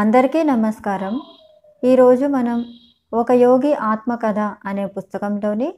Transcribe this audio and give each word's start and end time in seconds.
అందరికీ 0.00 0.40
నమస్కారం. 0.42 1.14
ఈరోజు 1.82 2.26
మనం 2.34 2.58
ఒక 3.12 3.30
యోగి 3.42 3.70
ఆత్మకథ 3.90 4.40
అనే 4.70 4.86
పుస్తకంలోని 4.86 5.68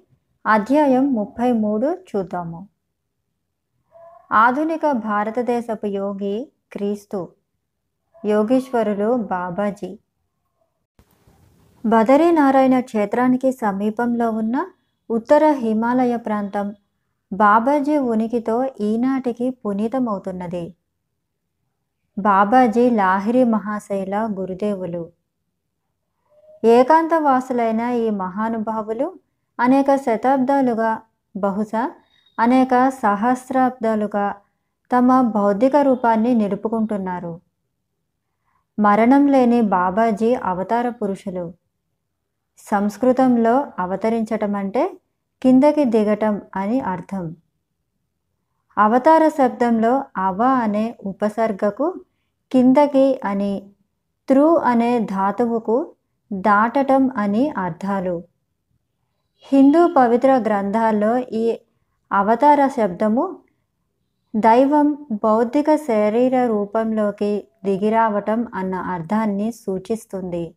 అధ్యాయం 0.45 1.05
ముప్పై 1.19 1.51
మూడు 1.61 1.89
చూద్దాము. 2.09 2.61
ఆధునిక 4.41 4.91
భారతదేశపు 5.07 5.91
యోగి 5.99 6.35
క్రీస్తు 6.73 7.21
యోగీశ్వరులు 8.25 9.11
బాబాజీ. 9.35 9.91
బదరీనారాయణ 11.85 12.81
క్షేత్రానికి 12.81 13.53
సమీపంలో 13.53 14.31
ఉన్న 14.31 14.57
ఉత్తర 15.11 15.53
హిమాలయ 15.63 16.17
ప్రాంతం 16.27 16.75
బాబాజీ 17.33 17.99
ఉనికితో 18.15 18.59
ఈనాటికి 18.89 19.49
పునీతమవుతున్నది. 19.63 20.67
బాబాజీ 22.19 22.91
లాహిరి 22.91 23.45
మహాశైల 23.45 24.29
గురుదేవులు. 24.39 25.11
ఏకాంతవాసులైన 26.65 27.81
ఈ 27.81 28.11
మహానుభావులు 28.11 29.15
అనేక 29.61 29.97
శతాబ్దాలుగా 29.97 31.01
బహుశా 31.37 31.91
అనేక 32.39 32.89
సహస్రాబ్దాలుగా 32.89 34.35
తమ 34.93 35.21
భౌతిక 35.21 35.77
రూపాన్ని 35.77 36.35
నిలుపుకుంటున్నారు. 36.35 37.41
మరణం 38.79 39.27
లేని 39.27 39.61
బాబాజీ 39.61 40.35
అవతార 40.35 40.89
పురుషులు. 40.89 41.55
సంస్కృతంలో 42.59 43.67
అవతరించటం 43.79 44.55
అంటే 44.55 44.99
కిందకి 45.43 45.85
దిగటం 45.85 46.41
అని 46.57 46.81
అర్థం. 46.81 47.37
అవతార 48.79 49.29
శబ్దంలో 49.29 50.05
అవ 50.17 50.43
అనే 50.43 50.99
ఉపసర్గకు 51.07 52.01
కిందకి 52.53 53.21
అని 53.25 53.73
త్రూ 54.29 54.57
అనే 54.57 54.99
ధాతువుకు 54.99 55.95
దాటటం 56.33 57.11
అని 57.17 57.49
అర్థాలు. 57.49 58.25
హిందూ 59.53 59.87
పవిత్ర 59.87 60.39
గ్రంథాల్లో 60.39 61.19
ఈ 61.19 61.59
అవతార 62.13 62.69
శబ్దము 62.69 63.43
దైవం 64.37 64.97
భౌతిక 65.23 65.77
శరీర 65.77 66.47
రూపంలోకి 66.47 67.45
దిగిరావటం 67.65 68.47
అన్న 68.55 68.75
అర్థాన్ని 68.75 69.53
సూచిస్తుంది. 69.53 70.55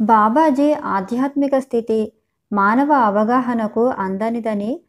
బాబాజీ 0.00 0.72
ఆధ్యాత్మిక 0.72 1.58
స్థితి 1.58 2.12
మానవ 2.52 2.92
అవగాహనకు 2.92 3.88
అందనిదని 3.88 4.80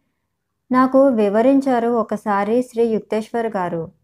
నాకు 0.72 1.08
వివరించారు 1.08 1.88
ఒకసారి 1.88 2.62
శ్రీ 2.62 2.86
యుక్తేశ్వర్ 2.86 3.48
గారు. 3.48 3.95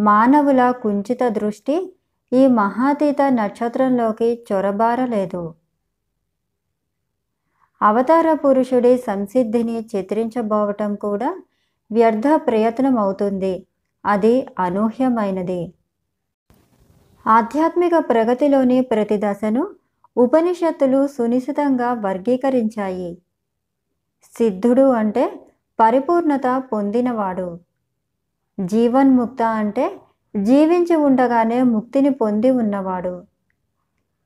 మానవుల 0.00 0.70
కుంచిత 0.70 1.28
దృష్టి 1.28 1.96
ఈ 2.32 2.46
మహాతీత 2.46 3.16
నక్షత్రంలోకి 3.22 4.44
చొరబారలేదు. 4.52 5.54
అవతార 7.82 8.34
పురుషుడి 8.34 8.98
సంసిద్ధిని 8.98 9.88
చిత్రించబోవటం 9.96 10.94
కూడా 10.94 11.42
వ్యర్థ 11.92 12.22
ప్రయత్నం 12.36 12.98
అవుతుంది 12.98 13.66
అది 14.06 14.46
అనూహ్యమైనది. 14.58 15.72
ఆధ్యాత్మిక 17.26 17.92
ప్రగతిలోని 17.98 18.80
ప్రతి 18.80 19.16
దశను 19.16 19.68
ఉపనిషత్తులు 20.16 21.06
సునిశితంగా 21.06 21.92
వర్గీకరించాయి. 21.92 23.18
సిద్ధుడు 24.38 24.90
అంటే 24.90 25.48
పరిపూర్ణత 25.80 26.62
పొందినవాడు. 26.72 27.71
జీవన్ముక్త 28.64 29.42
అంటే 29.42 30.00
జీవించి 30.36 30.96
ఉండగానే 30.96 31.62
ముక్తిని 31.62 32.10
పొంది 32.10 32.50
ఉన్నవాడు. 32.50 33.22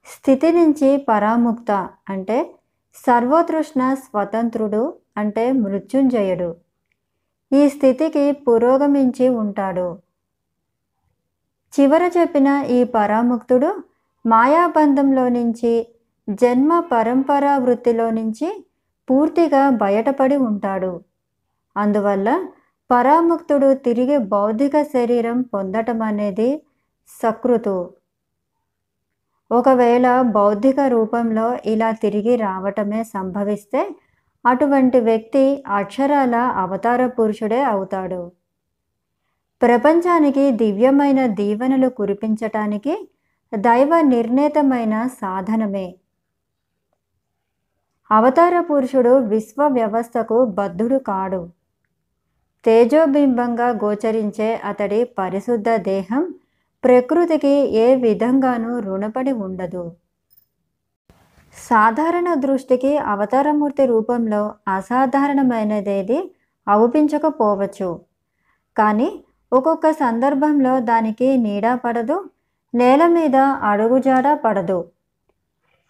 స్థితి 0.06 0.52
నుంచి 0.52 0.96
పరాముక్త 0.96 1.88
అంటే 2.08 2.54
సర్వతృష్ణ 2.94 3.94
స్వతంత్రుడు 3.94 4.94
అంటే 5.16 5.52
మృత్యుంజయుడు. 5.52 6.56
ఈ 7.52 7.68
స్థితికి 7.68 8.32
పురోగమించి 8.32 9.28
ఉంటాడు. 9.28 9.98
చివర 11.72 12.10
చెప్పిన 12.18 12.64
ఈ 12.70 12.84
పరాముక్తుడు 12.84 13.82
మాయాబంధంలో 14.26 15.28
నుంచి 15.28 15.86
జన్మ 16.30 16.80
పరంపరా 16.80 17.56
వృత్తిలో 17.56 18.10
నుంచి 18.10 18.66
పూర్తిగా 19.10 19.70
బయటపడి 19.70 20.36
ఉంటాడు. 20.36 21.00
అందువల్ల 21.76 22.44
పరాముక్తుడు 22.90 23.74
తిరిగి 23.74 24.18
బౌద్ధిక 24.18 24.82
శరీరం 24.82 25.42
పొందటం 25.42 26.02
అనేది 26.02 26.62
సకృతు. 27.08 27.90
ఒకవేళ 29.50 30.22
బౌద్ధిక 30.22 30.80
రూపంలో 30.80 31.58
ఇలా 31.66 31.90
తిరిగి 31.90 32.36
రావటమే 32.36 33.04
సంభవిస్తే 33.04 33.90
అటువంటి 34.46 35.00
వ్యక్తి 35.00 35.62
అక్షరాల 35.66 36.34
అవతార 36.34 37.06
పురుషుడే 37.06 37.62
అవుతాడు. 37.62 38.32
ప్రపంచానికి 39.62 40.50
దివ్యమైన 40.50 41.26
దీవెనలు 41.26 41.88
కురిపించటానికి 41.88 43.08
దైవ 43.58 44.00
నిర్ణీతమైన 44.00 45.06
సాధనమే. 45.06 45.96
అవతార 48.10 48.60
పురుషుడు 48.60 49.18
విశ్వ 49.18 49.68
వ్యవస్థకు 49.68 50.44
బద్ధుడు 50.44 50.98
కాడు. 50.98 51.55
తేజోబింబంగా 52.66 53.68
గోచరించే 53.68 54.54
అతడి 54.64 55.04
పరిశుద్ధ 55.04 55.68
దేహం 55.68 56.34
ప్రకృతికి 56.84 57.54
ఏ 57.76 57.94
విధంగానూ 57.94 58.78
రుణపడి 58.78 59.32
ఉండదు. 59.32 59.92
సాధారణ 61.68 62.34
దృష్టికి 62.34 62.96
అవతారమూర్తి 62.96 63.86
రూపంలో 63.86 64.54
అసాధారణమైనదేది 64.68 66.30
అవుపించకపోవచ్చు. 66.68 68.00
కానీ 68.76 69.24
ఒక్కొక్క 69.52 69.90
సందర్భంలో 69.90 70.80
దానికి 70.80 71.36
నీడ 71.36 71.74
పడదు 71.74 72.16
నేల 72.74 73.06
మీద 73.06 73.36
అడుగుజాడ 73.36 74.26
పడదు. 74.44 74.84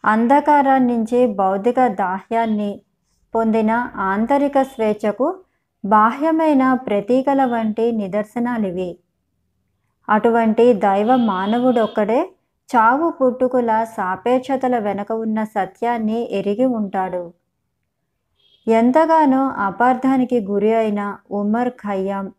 అంధకారాన్నించి 0.04 1.26
భౌతిక 1.26 1.86
దాహ్యాన్ని 1.86 2.80
పొందిన 3.34 3.70
ఆంతరిక 3.96 4.62
స్వేచ్ఛకు 4.62 5.26
బాహ్యమైన 5.84 6.74
ప్రతీకల 6.74 7.44
వంటి 7.44 7.92
నిదర్శనాలివి. 7.92 8.98
అటువంటి 10.08 10.72
దైవ 10.72 11.16
మానవుడొక్కడే 11.16 12.30
చావు 12.68 13.10
పుట్టుకుల 13.10 13.84
సాపేక్షతల 13.84 14.78
వెనక 14.78 15.12
ఉన్న 15.12 15.44
సత్యాన్ని 15.44 16.18
ఎరిగి 16.30 16.64
ఉంటాడు. 16.64 17.32
ఎంతగానో 18.66 19.42
అపార్థానికి 19.48 20.40
గురి 20.40 20.72
అయిన 20.74 21.16
ఉమర్ 21.30 21.70
ఖయ్యాం 21.70 22.32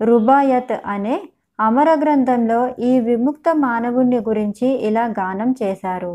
రుబాయత్ 0.00 0.72
అనే 0.86 1.28
అమర 1.60 1.94
గ్రంథంలో 1.94 2.74
ఈ 2.78 3.00
విముక్త 3.00 3.54
మానవుణ్ణి 3.56 4.18
గురించి 4.18 4.66
ఇలా 4.66 5.04
గానం 5.20 5.54
చేశారు. 5.62 6.14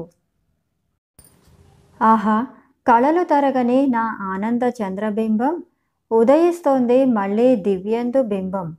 ఆహా 2.01 2.47
కళలు 2.87 3.23
తరగని 3.23 3.87
నా 3.87 4.17
ఆనంద 4.21 4.61
చంద్రబింబం 4.63 5.63
ఉదయిస్తోంది 6.11 7.05
మళ్ళీ 7.05 7.55
దివ్యందు 7.55 8.21
బింబం. 8.21 8.75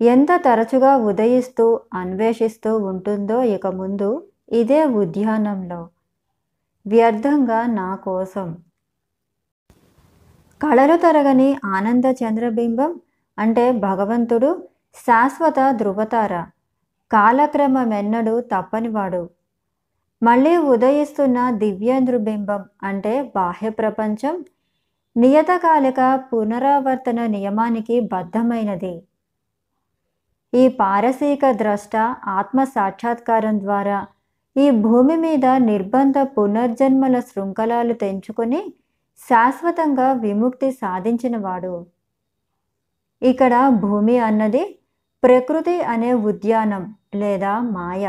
ఎంత 0.00 0.28
తరచుగా 0.36 0.96
ఉదయిస్తూ 0.96 1.80
అన్వేషిస్తూ 1.94 2.78
ఉంటుందో 2.78 3.42
ఇక 3.42 3.66
ముందు 3.66 4.28
ఇదే 4.52 4.84
ఉద్యానంలో. 4.84 5.88
వ్యర్థంగా 6.86 7.66
నా 7.66 7.94
కోసం. 7.94 8.48
కళలు 10.60 10.96
తరగని 10.96 11.56
ఆనంద 11.64 12.04
చంద్రబింబం 12.04 13.00
అంటే 13.38 13.72
భగవంతుడు 13.72 14.68
శాశ్వత 14.94 15.70
ధృవతార 15.70 16.34
కాలక్రమమెన్నడూ 17.10 18.40
తప్పనివాడు. 18.40 19.22
మళ్ళీ 20.26 20.52
ఉదయిస్తున్న 20.72 21.38
దివ్యేంద్రుబింబం 21.62 22.62
అంటే 22.88 23.14
బాహ్య 23.36 23.68
ప్రపంచం 23.70 24.34
నియతకాలిక 25.16 26.00
పునరావర్తన 26.30 27.20
నియమానికి 27.34 27.96
బద్ధమైనది. 28.12 28.94
ఈ 30.52 30.62
పారసీక 30.80 31.44
ద్రష్ట 31.60 31.96
ఆత్మ 32.38 32.64
సాక్షాత్కారం 32.74 33.56
ద్వారా 33.60 33.98
ఈ 34.56 34.66
భూమి 34.86 35.16
మీద 35.24 35.46
నిర్బంధ 35.70 36.18
పునర్జన్మల 36.36 37.16
శృంఖలాలు 37.20 37.94
తెంచుకొని 38.02 38.60
శాశ్వతంగా 39.20 40.08
విముక్తి 40.24 40.68
సాధించినవాడు. 40.82 41.74
ఇక్కడ 43.22 43.54
భూమి 43.84 44.16
అన్నది 44.28 44.62
ప్రకృతి 45.22 45.76
అనే 45.94 46.12
ఉద్యానం 46.30 46.82
లేదా 47.14 47.52
మాయ. 47.76 48.04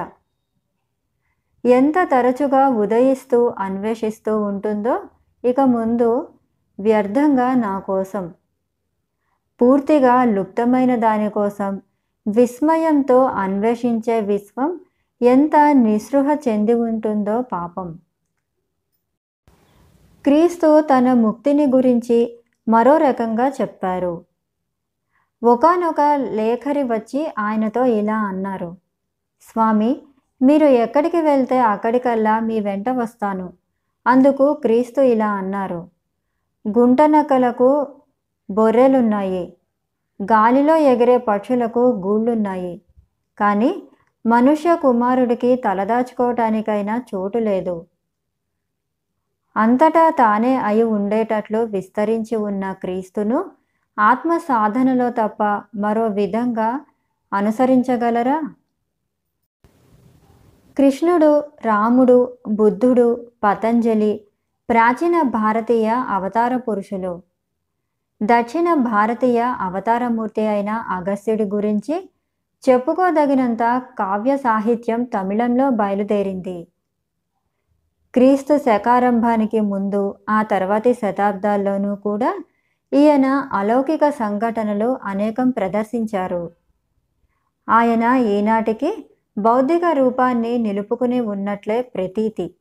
ఎంత 1.65 1.93
తరచుగా 2.11 2.69
ఉదయిస్తూ 2.69 3.55
అన్వేషిస్తూ 3.59 4.43
ఉంటుందో 4.43 5.03
ఇక 5.45 5.59
ముందు 5.59 6.27
వ్యర్థంగా 6.79 7.53
నా 7.53 7.79
కోసం 7.79 8.33
పూర్తిగా 9.61 10.23
లుప్తమైన 10.23 10.95
దానికోసం 10.95 11.81
విస్మయంతో 12.27 13.25
అన్వేషించే 13.25 14.21
విశ్వం 14.21 14.79
ఎంత 15.21 15.51
నిస్పృహ 15.71 16.37
చెంది 16.47 16.73
ఉంటుందో 16.73 17.41
పాపం. 17.41 17.99
క్రీస్తు 20.23 20.81
తన 20.81 21.13
ముక్తిని 21.13 21.65
గురించి 21.65 22.39
మరో 22.67 22.97
రకంగా 22.97 23.47
చెప్పారు. 23.49 24.25
ఒకనొక 25.43 26.01
లేఖరి 26.31 26.83
వచ్చి 26.83 27.27
ఆయనతో 27.39 27.85
ఇలా 27.85 28.17
అన్నారు 28.19 28.75
స్వామి 29.41 30.01
మీరు 30.41 30.65
ఎక్కడికి 30.65 31.21
వెళ్తే 31.21 31.59
అక్కడికల్లా 31.59 32.39
మీ 32.39 32.59
వెంట 32.59 32.89
వస్తాను. 32.89 33.53
అందుకు 34.07 34.53
క్రీస్తు 34.53 35.01
ఇలా 35.01 35.31
అన్నారు. 35.31 35.87
గుంటనకలకు 36.65 37.87
బొర్రెలున్నాయి. 38.49 39.53
గాలిలో 40.19 40.75
ఎగిరే 40.75 41.17
పక్షులకు 41.17 41.79
గూళ్ళున్నాయి. 41.79 42.81
కానీ 43.37 43.83
మనుష్య 44.25 44.75
కుమారుడికి 44.75 45.55
తలదాచుకోవటానికైనా 45.55 47.01
చోటు 47.15 47.37
లేదు. 47.37 47.85
అంతటా 49.55 50.09
తానే 50.09 50.55
అయి 50.55 50.83
ఉండేటట్లు 50.83 51.59
విస్తరించి 51.59 52.35
ఉన్న 52.35 52.71
క్రీస్తును 52.71 53.45
ఆత్మ 53.99 54.37
సాధనలో 54.37 55.09
తప్ప 55.09 55.61
మరో 55.75 56.07
విధంగా 56.07 56.81
అనుసరించగలరా? 57.33 58.41
కృష్ణుడు 60.77 61.43
రాముడు 61.65 62.37
బుద్ధుడు 62.47 63.31
పతంజలి 63.43 64.21
ప్రాచీన 64.69 65.21
భారతీయ 65.21 65.89
అవతార 66.09 66.57
పురుషులు. 66.57 67.21
దక్షిణ 68.23 68.73
భారతీయ 68.73 69.41
అవతారమూర్తి 69.59 70.47
అయిన 70.47 70.69
అగస్త్యుడి 70.69 71.43
గురించి 71.43 72.09
చెప్పుకోదగినంత 72.69 73.81
కావ్య 73.99 74.37
సాహిత్యం 74.37 75.03
తమిళంలో 75.03 75.69
బయలుదేరింది. 75.69 76.67
క్రీస్తు 78.13 78.57
శకారంభానికి 78.57 79.59
ముందు 79.59 80.15
ఆ 80.29 80.41
తర్వాతి 80.41 80.93
శతాబ్దాల్లోనూ 80.93 81.95
కూడా 81.95 82.39
ఈయన 82.93 83.25
అలౌకిక 83.53 84.09
సంఘటనలు 84.09 84.97
అనేకం 85.03 85.49
ప్రదర్శించారు. 85.49 86.51
ఆయన 87.69 88.03
ఈనాటికి 88.03 89.09
బౌద్ధిక 89.37 89.85
రూపాన్ని 89.85 90.57
నిలుపుకుని 90.57 91.19
ఉన్నట్లే 91.19 91.81
ప్రతీతి. 91.81 92.53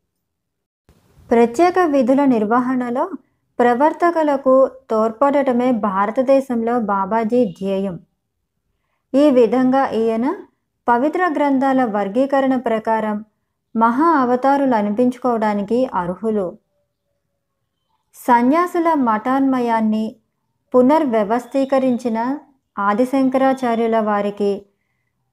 ప్రత్యేక 1.31 1.79
విధుల 1.79 2.25
నిర్వహణలో 2.25 3.11
ప్రవర్తకులకు 3.59 4.71
తోడ్పడటమే 4.91 5.73
భారతదేశంలో 5.73 6.81
బాబాజీ 6.81 7.45
ధ్యేయం. 7.45 8.01
ఈ 9.15 9.31
విధంగా 9.31 9.87
ఈయన 9.89 10.37
పవిత్ర 10.89 11.29
గ్రంథాల 11.37 11.85
వర్గీకరణ 11.85 12.57
ప్రకారం 12.57 13.25
మహా 13.77 14.05
అవతారులు 14.05 14.75
అనిపించుకోవడానికి 14.75 15.87
అర్హులు. 15.95 16.59
సన్యాసుల 18.15 18.95
మఠాన్మయాన్ని 18.95 20.17
పునర్వ్యవస్థీకరించిన 20.75 22.39
ఆదిశంకరాచార్యుల 22.79 24.01
వారికి 24.01 24.67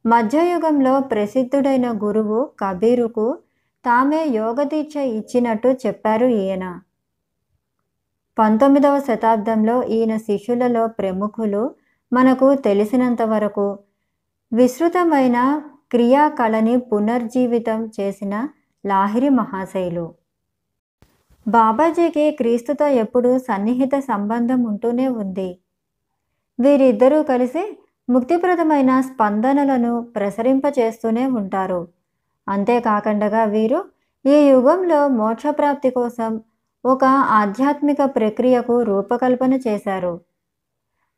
మధ్యయుగంలో 0.06 1.00
ప్రసిద్ధుడైన 1.00 1.92
గురువు 2.04 2.50
కబీరుకు 2.60 3.38
తామే 3.86 4.26
యోగదీక్ష 4.26 4.96
ఇచ్చినట్టు 4.96 5.68
చెప్పారు 5.88 6.26
ఈయన. 6.26 6.80
పంతొమ్మిదవ 8.38 9.00
శతాబ్దంలో 9.00 9.84
ఈయన 9.84 10.18
శిష్యులలో 10.18 10.88
ప్రముఖులు 10.88 11.76
మనకు 12.14 12.56
తెలిసినంత 12.56 13.22
వరకు 13.22 13.80
విస్తృతమైన 14.54 15.62
క్రియాకళని 15.92 16.78
పునర్జీవితం 16.78 17.92
చేసిన 18.00 18.48
లాహిరి 18.86 19.30
మహాశైలు. 19.30 20.14
బాబాజీకి 21.48 22.32
క్రీస్తుతో 22.32 22.88
ఎప్పుడూ 22.88 23.38
సన్నిహిత 23.38 24.00
సంబంధం 24.00 24.64
ఉంటూనే 24.64 25.08
ఉంది. 25.08 25.60
వీరిద్దరూ 26.60 27.24
కలిసి 27.24 27.64
ముక్తిప్రదమైన 28.12 29.02
స్పందనలను 29.02 30.02
ప్రసరింపచేస్తూనే 30.16 31.26
ఉంటారు. 31.26 31.88
అంతేకాకుండా 32.50 33.44
వీరు 33.44 33.80
ఈ 34.26 34.38
యుగంలో 34.50 35.08
మోక్షప్రాప్తి 35.08 35.90
కోసం 35.90 36.42
ఒక 36.86 37.04
ఆధ్యాత్మిక 37.30 37.98
ప్రక్రియకు 38.06 38.82
రూపకల్పన 38.82 39.54
చేశారు. 39.68 40.22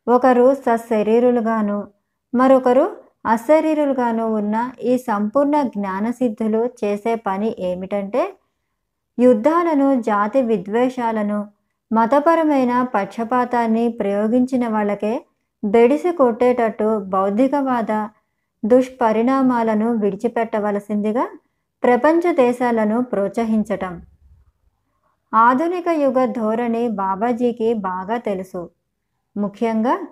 ఒకరు 0.08 0.56
సశరీరులుగాను 0.66 1.88
మరొకరు 2.34 2.86
అశరీరులుగాను 3.26 4.26
ఉన్న 4.34 4.72
ఈ 4.84 4.98
సంపూర్ణ 4.98 5.62
జ్ఞానసిద్ధులు 5.62 6.70
చేసే 6.84 7.16
పని 7.16 7.56
ఏమిటంటే 7.60 8.38
యుద్ధాలను 9.20 10.02
జాతి 10.02 10.42
విద్వేషాలను 10.42 11.40
మతపరమైన 11.92 12.74
పక్షపాతాన్ని 12.96 13.90
ప్రయోగించిన 13.90 14.68
వాళ్ళకే 14.68 15.14
బెడిసి 15.64 16.12
కొట్టేటట్టు 16.12 17.00
బౌద్ధికవాద 17.00 18.08
దుష్పరిణామాలను 18.66 19.92
విడిచిపెట్టవలసిందిగా 19.94 21.30
ప్రపంచ 21.84 22.34
దేశాలను 22.34 23.02
ప్రోత్సహించటం. 23.02 24.02
ఆధునిక 25.34 25.88
యుగ 25.88 26.26
ధోరణి 26.26 26.88
బాబాజీకి 26.88 27.74
బాగా 27.74 28.18
తెలుసు. 28.18 28.70
ముఖ్యంగా 29.38 30.08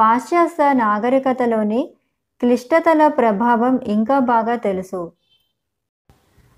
పాశ్చాత్య 0.00 0.72
నాగరికతలోని 0.72 1.94
క్లిష్టతల 2.40 3.08
ప్రభావం 3.08 3.80
ఇంకా 3.86 4.18
బాగా 4.18 4.56
తెలుసు. 4.56 5.12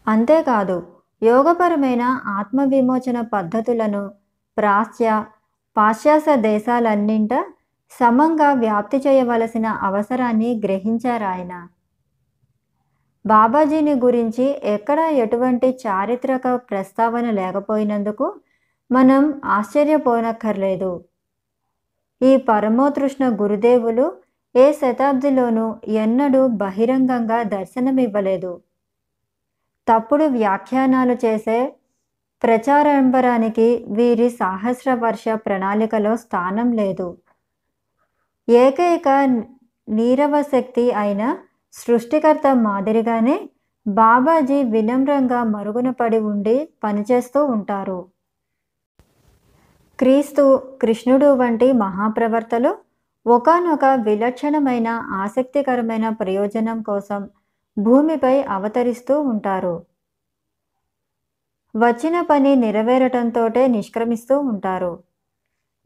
అంతేకాదు 0.09 0.87
యోగపరమైన 1.23 2.03
ఆత్మవిమోచన 2.27 3.21
పద్ధతులను 3.21 4.11
ప్రాచ్య 4.57 5.25
పాశ్చాత్య 5.77 6.37
దేశాలన్నింట 6.37 7.31
సమంగా 7.93 8.53
వ్యాప్తి 8.53 8.99
చేయవలసిన 8.99 9.67
అవసరాన్ని 9.67 10.61
గ్రహించారాయన 10.65 11.55
బాబాజీని 13.25 13.95
గురించి 13.95 14.45
ఎక్కడా 14.65 15.09
ఎటువంటి 15.09 15.79
చారిత్రక 15.87 16.55
ప్రస్తావన 16.71 17.31
లేకపోయినందుకు 17.31 18.27
మనం 18.91 19.41
ఆశ్చర్యపోనక్కర్లేదు. 19.45 21.05
ఈ 22.23 22.37
పరమోతృష్ణ 22.37 23.25
గురుదేవులు 23.41 24.07
ఏ 24.57 24.73
శతాబ్దిలోనూ 24.73 25.67
ఎన్నడూ 25.89 26.47
బహిరంగంగా 26.47 27.43
దర్శనమివ్వలేదు. 27.43 28.61
తప్పుడు 29.89 30.25
వ్యాఖ్యానాలు 30.25 31.17
చేసే 31.25 31.59
ప్రచారంబరానికి 32.43 33.87
వీరి 33.89 34.31
సహస్ర 34.31 34.95
వర్ష 34.95 35.29
ప్రణాళికలో 35.29 36.17
స్థానం 36.17 36.73
లేదు. 36.73 37.09
ఏకైక 38.49 39.09
నీరవ 39.89 40.43
శక్తి 40.43 40.93
అయిన 40.93 41.39
సృష్టికర్త 41.73 42.53
మాదిరిగానే 42.53 43.51
బాబాజీ 43.89 44.63
వినమ్రంగా 44.63 45.45
మరుగున 45.45 45.91
పడి 45.91 46.19
ఉండి 46.19 46.69
పనిచేస్తూ 46.85 47.45
ఉంటారు. 47.45 48.09
క్రీస్తు 49.99 50.63
కృష్ణుడు 50.83 51.27
వంటి 51.27 51.73
మహాప్రవర్తలు 51.73 52.77
ఒకనొక 53.27 53.85
విలక్షణమైన 53.85 54.89
ఆసక్తికరమైన 55.13 56.09
ప్రయోజనం 56.09 56.83
కోసం 56.83 57.31
భూమిపై 57.79 58.43
అవతరిస్తూ 58.43 59.21
ఉంటారు. 59.21 59.85
వచ్చిన 61.77 62.21
పని 62.21 62.57
నెరవేరటంతోటే 62.57 63.67
నిష్క్రమిస్తూ 63.67 64.39
ఉంటారు. 64.39 65.08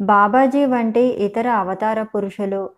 బాబాజీ 0.00 0.64
వంటి 0.64 1.00
ఇతర 1.00 1.48
అవతార 1.48 2.02
పురుషులు 2.02 2.70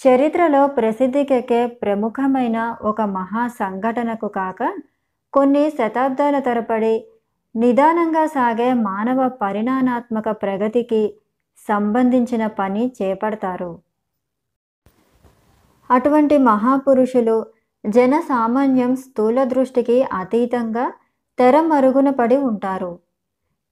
చరిత్రలో 0.00 0.66
ప్రసిద్ధికెక్కే 0.66 1.66
ప్రముఖమైన 1.66 2.76
ఒక 2.80 3.00
మహా 3.00 3.48
సంఘటనకు 3.48 4.28
కాక 4.28 4.72
కొన్ని 5.32 5.70
శతాబ్దాల 5.70 6.38
తరపడి 6.38 6.94
నిదానంగా 7.54 8.26
సాగే 8.26 8.72
మానవ 8.74 9.28
పరిణామాత్మక 9.28 10.28
ప్రగతికి 10.30 11.14
సంబంధించిన 11.68 12.46
పని 12.46 12.92
చేపడతారు. 13.02 13.80
అటువంటి 15.90 16.38
మహాపురుషులు 16.38 17.46
జన 17.84 18.20
సామాన్యం 18.20 18.96
స్థూల 18.96 19.44
దృష్టికి 19.44 20.02
అతీతంగా 20.02 20.92
తెర 21.38 21.60
మరుగున 21.60 22.10
పడి 22.10 22.36
ఉంటారు. 22.36 23.00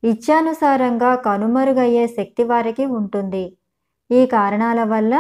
ఇచ్ఛానుసారంగా 0.02 1.14
కనుమరుగయ్యే 1.14 2.06
శక్తి 2.06 2.44
వారికి 2.44 2.86
ఉంటుంది. 2.86 3.44
ఈ 4.10 4.26
కారణాల 4.26 4.84
వల్ల 4.84 5.14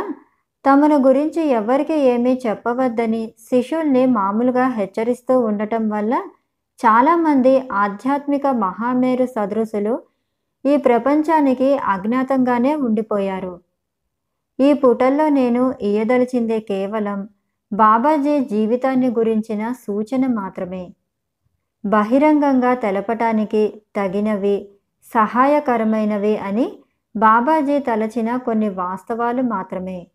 తమను 0.64 0.96
గురించి 0.98 1.42
ఎవరికి 1.48 1.94
ఏమీ 1.94 2.40
చెప్పవద్దని 2.46 3.34
శిష్యుల్ని 3.50 4.06
మామూలుగా 4.06 4.68
హెచ్చరిస్తూ 4.68 5.40
ఉండటం 5.40 5.88
వల్ల 5.88 6.14
చాలామంది 6.84 7.68
ఆధ్యాత్మిక 7.72 8.46
మహామేరు 8.46 9.26
సదృశులు 9.26 9.94
ఈ 10.64 10.76
ప్రపంచానికి 10.76 11.78
అజ్ఞాతంగానే 11.78 12.74
ఉండిపోయారు. 12.74 13.60
ఈ 14.58 14.72
పుటల్లో 14.72 15.28
నేను 15.28 15.74
ఇయ్యదలిచింది 15.80 16.60
కేవలం 16.60 17.28
బాబాజీ 17.72 18.40
జీవితాన్ని 18.44 19.10
గురించిన 19.10 19.72
సూచన 19.86 20.26
మాత్రమే. 20.26 20.84
బహిరంగంగా 21.84 22.74
తెలపటానికి 22.74 23.82
తగినవి 23.96 24.68
సహాయకరమైనవి 25.12 26.36
అని 26.36 26.66
బాబాజీ 27.14 27.78
తలచిన 27.78 28.36
కొన్ని 28.36 28.68
వాస్తవాలు 28.68 29.42
మాత్రమే. 29.42 30.06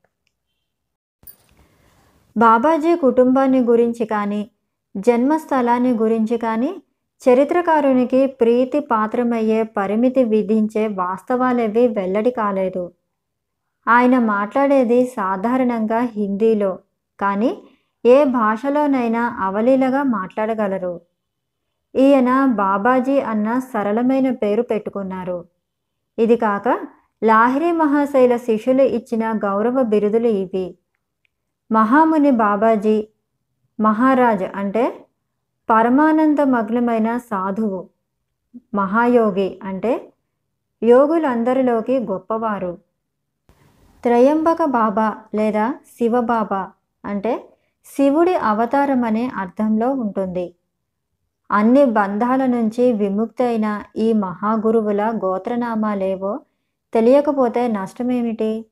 బాబాజీ 2.37 2.95
కుటుంబాన్ని 2.95 3.61
గురించి 3.61 4.05
కానీ 4.05 4.49
జన్మస్థలాన్ని 4.97 5.91
గురించి 5.93 6.37
కానీ 6.37 6.81
చరిత్రకారునికి 7.21 8.27
ప్రీతి 8.27 8.79
పాత్రమయ్యే 8.79 9.63
పరిమితి 9.63 10.23
విధించే 10.23 10.87
వాస్తవాలేవి 10.87 11.87
వెల్లడి 11.87 12.31
కాలేదు. 12.31 12.91
ఆయన 13.87 14.19
మాట్లాడేది 14.19 15.05
సాధారణంగా 15.05 15.99
హిందీలో 15.99 16.79
కానీ 17.19 17.51
ఏ 18.05 18.23
భాషలోనైనా 18.23 19.23
అవలీలగా 19.39 20.03
మాట్లాడగలరు. 20.03 21.12
ఈయన 21.95 22.45
బాబాజీ 22.45 23.19
అన్న 23.19 23.59
సరళమైన 23.59 24.31
పేరు 24.31 24.61
పెట్టుకున్నారు. 24.61 25.45
ఇది 26.17 26.35
కాక 26.35 26.67
లాహిరి 27.23 27.71
మహాశైల 27.71 28.37
శిష్యులు 28.37 28.81
ఇచ్చిన 28.81 29.31
గౌరవ 29.31 29.81
బిరుదులు 29.83 30.27
ఇవి. 30.27 30.77
మహాముని 31.71 32.31
బాబాజీ 32.31 33.07
మహారాజ్ 33.79 34.43
అంటే 34.55 35.05
పరమానందమగ్నమైన 35.69 37.17
సాధువు 37.17 37.89
మహాయోగి 38.75 39.59
అంటే 39.63 40.13
యోగులందరిలోకి 40.81 41.99
గొప్పవారు. 41.99 42.77
త్రయంబక 44.03 44.65
బాబా 44.65 45.07
లేదా 45.35 45.75
శివబాబా 45.97 46.71
అంటే 47.03 47.49
శివుడి 47.85 48.35
అవతారం 48.35 49.03
అనే 49.03 49.31
అర్థంలో 49.35 49.89
ఉంటుంది. 49.89 50.55
అన్ని 51.53 51.85
బంధాల 51.85 52.45
నుంచి 52.45 52.93
విముక్తైన 52.93 53.83
ఈ 53.97 54.13
మహాగురువుల 54.13 55.01
గోత్రనామాలేవో 55.25 56.39
తెలియకపోతే 56.93 57.67
నష్టమేమిటి? 57.67 58.65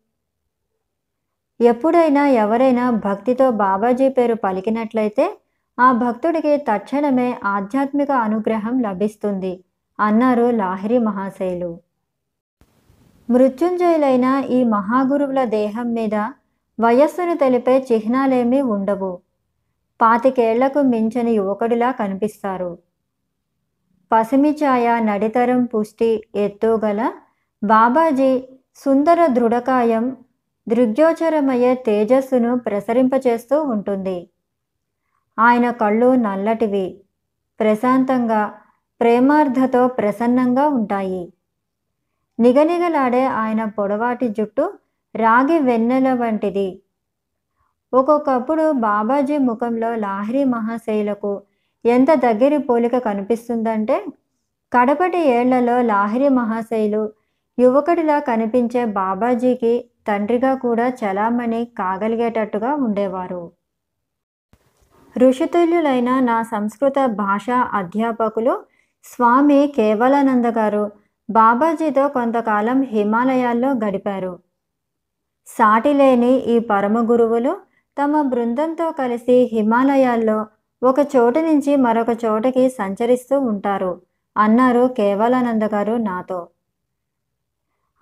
ఎప్పుడైనా 1.60 2.28
ఎవరైనా 2.28 2.90
భక్తితో 2.90 3.52
బాబాజీ 3.52 4.10
పేరు 4.10 4.36
పలికినట్లయితే 4.36 5.38
ఆ 5.80 5.92
భక్తుడికి 5.92 6.58
తక్షణమే 6.58 7.40
ఆధ్యాత్మిక 7.46 8.12
అనుగ్రహం 8.12 8.82
లభిస్తుంది 8.82 9.64
అన్నారు 10.00 10.52
లాహిరి 10.52 10.98
మహాశైలు. 10.98 11.80
మృత్యుంజయులైన 13.30 14.44
ఈ 14.50 14.64
మహాగురువుల 14.64 15.44
దేహం 15.44 15.94
మీద 15.94 16.16
వయస్సును 16.80 17.38
తెలిపే 17.38 17.86
చిహ్నాలేమీ 17.92 18.62
ఉండవు. 18.62 19.12
పాతికేళ్ళకు 20.02 20.82
మించని 20.82 21.32
యువకుడిలా 21.32 21.92
కనిపిస్తారు. 21.92 22.78
పసిమిఛాయ 24.12 25.00
నడితరం 25.00 25.66
పుష్టి 25.66 26.24
ఎత్తుగల 26.36 27.12
బాబాజీ 27.64 28.44
సుందర 28.76 29.26
దృఢకాయం 29.26 30.18
దృగ్యోచరమయ్యే 30.68 31.76
తేజస్సును 31.76 32.60
ప్రసరింపచేస్తూ 32.60 33.62
ఉంటుంది. 33.62 34.30
ఆయన 35.40 35.72
కళ్ళు 35.72 36.16
నల్లటివి 36.16 37.02
ప్రశాంతంగా 37.60 38.54
ప్రేమార్థతో 39.02 39.88
ప్రసన్నంగా 39.88 40.68
ఉంటాయి. 40.68 41.34
నిగనిగలాడే 42.40 43.26
ఆయన 43.26 43.66
పొడవాటి 43.66 44.28
జుట్టు 44.28 44.74
రాగి 45.16 45.60
వెన్నెల 45.60 46.14
వంటిది. 46.14 46.81
ఒక్కొక్కప్పుడు 47.94 48.72
బాబాజీ 48.72 49.38
ముఖంలో 49.38 49.96
లాహిరి 49.96 50.44
మహాశైలకు 50.44 51.32
ఎంత 51.86 52.12
దగ్గరి 52.16 52.58
పోలిక 52.58 52.98
కనిపిస్తుందంటే 52.98 53.98
కడపటి 54.72 55.22
ఏళ్ళలో 55.30 55.82
లాహిరి 55.82 56.30
మహాశైలు 56.30 57.02
యువకుడిలా 57.58 58.20
కనిపించే 58.20 58.86
బాబాజీకి 58.86 59.74
తండ్రిగా 60.08 60.52
కూడా 60.56 60.86
చలామణి 60.90 61.66
కాగలిగేటట్టుగా 61.80 62.76
ఉండేవారు. 62.76 63.42
ఋషితుల్యులైన 65.16 66.20
నా 66.20 66.38
సంస్కృత 66.44 67.06
భాషా 67.06 67.58
అధ్యాపకులు 67.74 68.54
స్వామి 69.06 69.74
కేవలానంద 69.76 70.46
గారు 70.46 70.84
బాబాజీతో 71.30 72.08
కొంతకాలం 72.08 72.82
హిమాలయాల్లో 72.84 73.70
గడిపారు. 73.84 74.34
సాటిలేని 75.48 76.34
ఈ 76.54 76.60
పరమ 76.60 76.98
గురువులు 77.12 77.54
తమ 77.98 78.22
బృందంతో 78.22 78.92
కలిసి 78.92 79.50
హిమాలయాల్లో 79.54 80.46
ఒక 80.84 81.00
చోటు 81.16 81.40
నుంచి 81.40 81.76
మరొక 81.76 82.10
చోటకి 82.26 82.70
సంచరిస్తూ 82.70 83.40
ఉంటారు 83.40 84.02
అన్నారు 84.38 84.88
కేవలానంద 84.88 85.64
గారు 85.64 85.98
నాతో. 85.98 86.48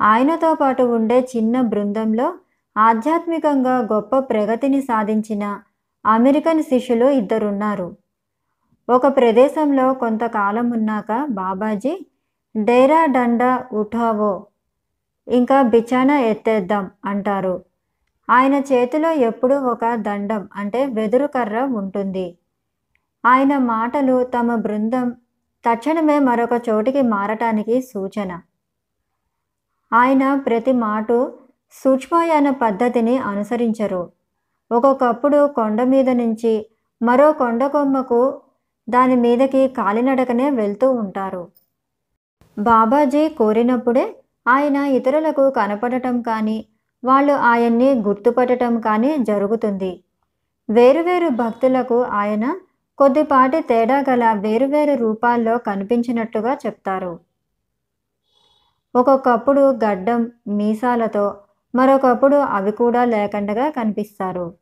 ఆయనతో 0.02 0.56
పాటు 0.56 0.84
ఉండే 0.84 1.20
చిన్న 1.22 1.62
బృందంలో 1.62 2.34
ఆధ్యాత్మికంగా 2.78 3.78
గొప్ప 3.94 4.20
ప్రగతిని 4.20 4.82
సాధించిన 4.82 5.60
అమెరికన్ 6.06 6.64
శిష్యులు 6.64 7.10
ఇద్దరున్నారు. 7.10 7.96
ఒక 8.90 9.08
ప్రదేశంలో 9.18 9.94
కొంతకాలం 9.94 10.72
ఉన్నాక 10.72 11.26
బాబాజీ 11.30 12.06
డేరా 12.58 13.06
డండా 13.06 13.66
ఉఠావో 13.74 14.46
ఇంకా 15.28 15.62
బిచానా 15.62 16.20
ఎత్తేద్దాం 16.20 16.92
అంటారు. 17.06 17.69
ఆయన 18.30 18.54
చేతిలో 18.54 19.12
ఎప్పుడూ 19.12 19.60
ఒక 19.60 19.96
దండం 19.96 20.50
అంటే 20.56 20.86
వెదురు 20.86 21.28
కర్ర 21.28 21.64
ఉంటుంది. 21.64 22.38
ఆయన 23.26 23.58
మాటలు 23.58 24.24
తమ 24.24 24.56
బృందం 24.56 25.10
తక్షణమే 25.66 26.20
మరొక 26.20 26.62
చోటికి 26.70 27.02
మారటానికి 27.02 27.82
సూచన. 27.82 28.32
ఆయన 29.94 30.36
ప్రతి 30.36 30.72
మాట 30.72 31.08
సూక్ష్మయాన 31.72 32.50
పద్ధతిని 32.50 33.18
అనుసరించరు. 33.18 34.10
ఒక్కొక్కప్పుడు 34.72 35.48
కొండ 35.48 35.84
మీద 35.84 36.10
నుంచి 36.10 36.66
మరో 37.02 37.32
కొండ 37.32 37.68
కొమ్మకు 37.68 38.42
దాని 38.90 39.16
మీదకి 39.16 39.68
కాలినడకనే 39.68 40.50
వెళ్తూ 40.50 40.92
ఉంటారు. 40.92 41.48
బాబాజీ 42.58 43.30
కోరినప్పుడే 43.30 44.16
ఆయన 44.48 44.76
ఇతరులకు 44.76 45.50
కనపడటం 45.50 46.22
కానీ 46.22 46.58
వాళ్ళు 47.04 47.34
ఆయన్ని 47.34 47.94
గుర్తుపట్టడం 47.94 48.80
కానీ 48.80 49.18
జరుగుతుంది. 49.18 50.04
వేరువేరు 50.70 51.30
భక్తులకు 51.30 52.02
ఆయన 52.02 52.56
కొద్దిపాటి 52.98 53.62
తేడా 53.62 54.04
గల 54.10 54.34
వేరువేరు 54.34 54.96
రూపాల్లో 54.96 55.58
కనిపించినట్టుగా 55.58 56.54
చెప్తారు. 56.54 57.20
ఒక్కొక్కప్పుడు 58.96 59.62
గడ్డం 59.62 60.32
మీసాలతో 60.48 61.38
మరొకప్పుడు 61.76 62.36
అవి 62.36 62.72
కూడా 62.72 63.06
లేకుండా 63.06 63.70
కనిపిస్తారు. 63.70 64.54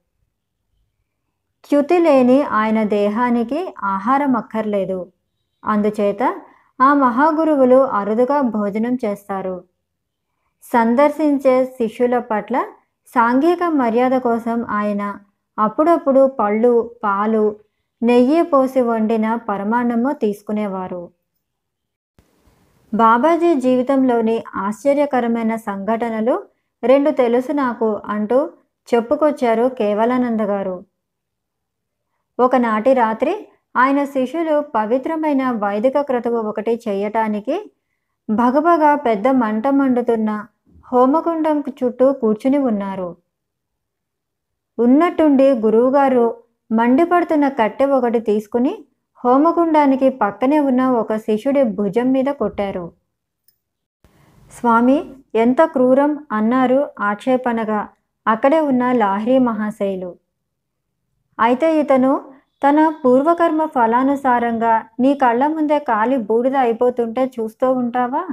చ్యుతి 1.70 1.98
లేని 1.98 2.44
ఆయన 2.44 2.84
దేహానికి 2.84 3.74
ఆహారం 3.84 4.36
అక్కర్లేదు. 4.36 5.12
అందుచేత 5.66 6.42
ఆ 6.82 6.94
మహాగురువులు 6.94 7.76
అరుదుగా 7.76 8.42
భోజనం 8.42 8.98
చేస్తారు. 9.06 9.64
సందర్శించే 10.64 11.66
శిష్యుల 11.66 12.20
పట్ల 12.20 12.66
సాంఘిక 13.16 13.64
మర్యాద 13.64 14.16
కోసం 14.18 14.66
ఆయన 14.70 15.04
అప్పుడప్పుడు 15.58 16.28
పళ్ళు 16.40 16.74
పాలు 17.04 17.56
నెయ్యి 18.02 18.42
పోసి 18.42 18.82
వండిన 18.82 19.36
పరమాన్నము 19.36 20.12
తీసుకునేవారు. 20.12 21.04
బాబాజీ 22.94 23.56
జీవితంలోని 23.56 24.44
ఆశ్చర్యకరమైన 24.56 25.56
సంఘటనలు 25.56 26.36
రెండు 26.84 27.12
తెలుసు 27.12 27.52
నాకు 27.52 27.90
అంటూ 28.06 28.50
చెప్పుకొచ్చారు 28.88 29.70
కేవలానంద 29.70 30.42
గారు. 30.42 30.76
ఒకనాటి 32.40 32.94
రాత్రి 32.94 33.34
ఆయన 33.76 34.06
శిష్యులు 34.06 34.62
పవిత్రమైన 34.76 35.52
వైదిక 35.52 36.02
క్రతువు 36.02 36.40
ఒకటి 36.42 36.80
చేయటానికి 36.88 37.56
భగభగా 38.30 38.90
పెద్ద 39.08 39.28
మంట 39.42 39.68
మండుతున్న 39.80 40.30
హోమకుండం 40.92 41.58
చుట్టూ 41.80 42.08
కూర్చుని 42.14 42.60
ఉన్నారు. 42.70 43.10
ఉన్నట్టుండి 44.78 45.48
గురువుగారు 45.64 46.26
మండిపడుతున్న 46.72 47.46
కట్టె 47.60 47.86
ఒకటి 47.98 48.20
తీసుకుని 48.20 48.74
హోమకుండానికి 49.24 50.08
పక్కనే 50.24 50.60
ఉన్న 50.70 50.82
ఒక 51.02 51.16
శిష్యుడి 51.18 51.64
భుజం 51.78 52.08
మీద 52.12 52.30
కొట్టారు. 52.42 52.86
స్వామి 54.52 54.98
ఎంత 55.36 55.62
క్రూరం 55.66 56.12
అన్నారు 56.32 56.80
ఆక్షేపణగా 57.02 57.82
అక్కడే 58.26 58.60
ఉన్న 58.60 58.84
లాహ్రీ 58.92 59.38
మహాశైలు. 59.50 60.12
అయితే 61.40 61.68
ఇతను 61.80 62.12
తన 62.64 62.90
పూర్వకర్మ 62.90 63.66
ఫలానుసారంగా 63.66 64.86
నీ 65.00 65.14
కళ్ళ 65.14 65.48
ముందే 65.48 65.80
కాలి 65.80 66.18
బూడిద 66.18 66.56
అయిపోతుంటే 66.56 67.26
చూస్తూ 67.26 67.72
ఉంటావా? 67.72 68.28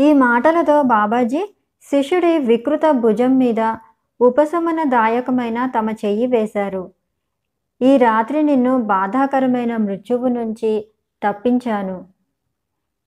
ఈ 0.00 0.12
మాటలతో 0.12 0.82
బాబాజీ 0.82 1.42
శిష్యుడి 1.82 2.38
వికృత 2.38 2.90
భుజం 2.90 3.38
మీద 3.38 3.76
ఉపశమనదాయకమైన 4.20 5.66
తమ 5.66 5.90
చెయ్యి 5.90 6.26
వేశారు. 6.26 6.90
ఈ 7.82 7.96
రాత్రి 7.96 8.42
నిన్ను 8.42 8.82
బాధాకరమైన 8.82 9.76
మృత్యువు 9.76 10.28
నుంచి 10.28 10.86
తప్పించాను. 11.22 12.04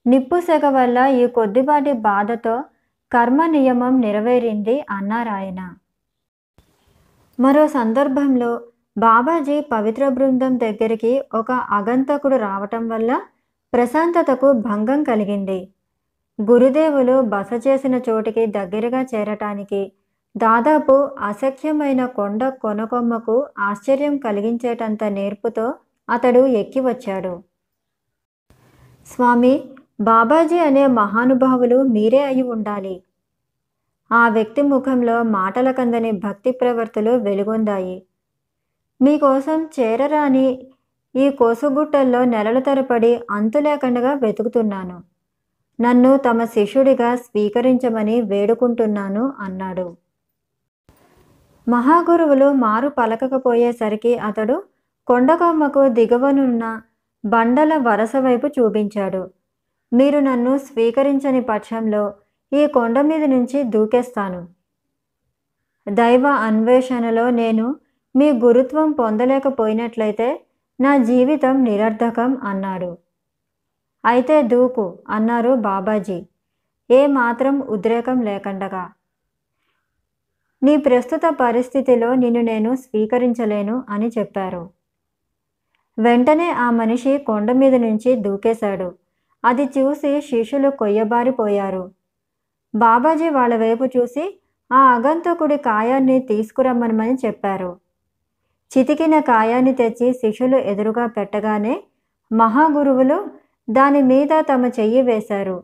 నిప్పు 0.06 0.40
సెగ 0.40 0.68
వల్ల 0.68 0.98
ఈ 0.98 1.26
కొద్దిపాటి 1.26 1.92
బాధతో 1.92 2.64
కర్మ 3.12 3.46
నియమం 3.46 4.00
నెరవేరింది 4.00 4.84
అన్నారాయన. 4.90 5.74
మరో 7.38 7.68
సందర్భంలో 7.68 8.62
బాబాజీ 9.00 9.60
పవిత్ర 9.60 10.08
బృందం 10.08 10.58
దగ్గరికి 10.58 11.22
ఒక 11.34 11.52
అగంతకుడు 11.52 12.36
రావటం 12.36 12.88
వల్ల 12.88 13.20
ప్రశాంతతకు 13.72 14.52
భంగం 14.52 15.02
కలిగింది. 15.02 15.58
గురుదేవులు 16.40 17.20
బస 17.20 17.50
చేసిన 17.66 17.94
చోటికి 18.08 18.46
దగ్గరగా 18.46 19.02
చేరటానికి 19.02 19.92
దాదాపు 20.36 20.92
అసఖ్యమైన 21.20 22.06
కొండ 22.06 22.48
కొనకొమ్మకు 22.48 23.46
ఆశ్చర్యం 23.58 24.16
కలిగించేటంత 24.16 25.04
నేర్పుతో 25.04 25.74
అతడు 26.08 26.46
ఎక్కి 26.46 26.80
వచ్చాడు. 26.80 27.32
స్వామి 29.06 29.54
బాబాజీ 30.00 30.58
అనే 30.58 30.86
మహానుభావులు 30.86 31.82
మీరే 31.82 32.22
అయి 32.22 32.42
ఉండాలి. 32.42 33.02
ఆ 34.10 34.28
వ్యక్తి 34.28 34.62
ముఖంలో 34.62 35.22
మాటల 35.22 35.70
కందని 35.70 36.10
భక్తి 36.10 36.50
ప్రవర్తులు 36.50 37.10
వెలుగొందాయి. 37.10 37.96
మీకోసం 39.02 39.68
చేరరాని 39.80 40.66
ఈ 41.16 41.30
కోసుగుట్టల్లో 41.30 42.24
నెలల 42.24 42.58
తరపడి 42.58 43.20
అంతులేకుండా 43.30 44.14
వెతుకుతున్నాను. 44.14 45.02
నన్ను 45.80 46.16
తమ 46.16 46.44
శిష్యుడిగా 46.44 47.16
స్వీకరించమని 47.16 48.20
వేడుకుంటున్నాను 48.22 49.32
అన్నాడు. 49.38 49.96
మహాగురువులు 51.68 52.52
మారు 52.52 52.88
పలకకపోయేసరికి 52.88 54.18
అతడు 54.18 54.62
కొండకొమ్మకు 55.06 55.88
దిగువనున్న 55.88 56.80
బండల 57.24 57.76
వరస 57.76 58.12
వైపు 58.16 58.46
చూపించాడు. 58.46 59.30
మీరు 59.92 60.18
నన్ను 60.18 60.58
స్వీకరించని 60.58 61.40
పక్షంలో 61.40 62.14
ఈ 62.52 62.66
కొండ 62.66 63.00
మీద 63.00 63.24
నుంచి 63.24 63.62
దూకేస్తాను. 63.62 64.48
దైవ 65.88 66.26
అన్వేషణలో 66.26 67.30
నేను 67.30 67.76
మీ 68.16 68.32
గురుత్వం 68.32 68.92
పొందలేకపోయినట్లయితే 68.92 70.40
నా 70.80 70.96
జీవితం 70.96 71.64
నిరర్ధకం 71.64 72.36
అన్నాడు. 72.36 72.98
అయితే 74.04 74.42
దూకు 74.42 74.98
అన్నారు 75.08 75.54
బాబాజీ. 75.54 76.26
ఏ 76.90 77.06
మాత్రం 77.06 77.60
ఉద్రేకం 77.60 78.20
లేకుండగా. 78.20 78.90
నీ 80.62 80.76
ప్రస్తుత 80.76 81.20
పరిస్థితిలో 81.40 82.14
నిన్ను 82.14 82.40
నేను 82.40 82.76
స్వీకరించలేను 82.76 83.84
అని 83.88 84.10
చెప్పారు. 84.18 84.70
వెంటనే 85.98 86.50
ఆ 86.50 86.70
మనిషి 86.70 87.18
కొండ 87.18 87.52
మీద 87.52 87.74
నుంచి 87.74 88.16
దూకేశాడు. 88.16 88.94
అది 89.44 89.64
చూసి 89.64 90.20
శిష్యులు 90.20 90.70
కొయ్యబారిపోయారు. 90.70 91.90
బాబాజీ 92.74 93.28
వాళ్ళ 93.28 93.56
వైపు 93.56 93.84
చూసి 93.84 94.40
ఆ 94.72 94.94
అగంతకుడి 94.94 95.56
కాయాన్ని 95.56 96.20
తీసుకురమ్మనమని 96.20 97.14
చెప్పారు. 97.26 97.89
చితికిన 98.72 99.14
కాయాన్ని 99.20 99.72
తెచ్చి 99.74 100.08
శిష్యులు 100.12 100.58
ఎదురుగా 100.72 101.06
పెట్టగానే 101.06 101.74
మహాగురువులు 102.30 103.18
దాని 103.68 104.02
మీద 104.02 104.32
తమ 104.40 104.66
చెయ్యి 104.78 105.02
వేశారు. 105.02 105.56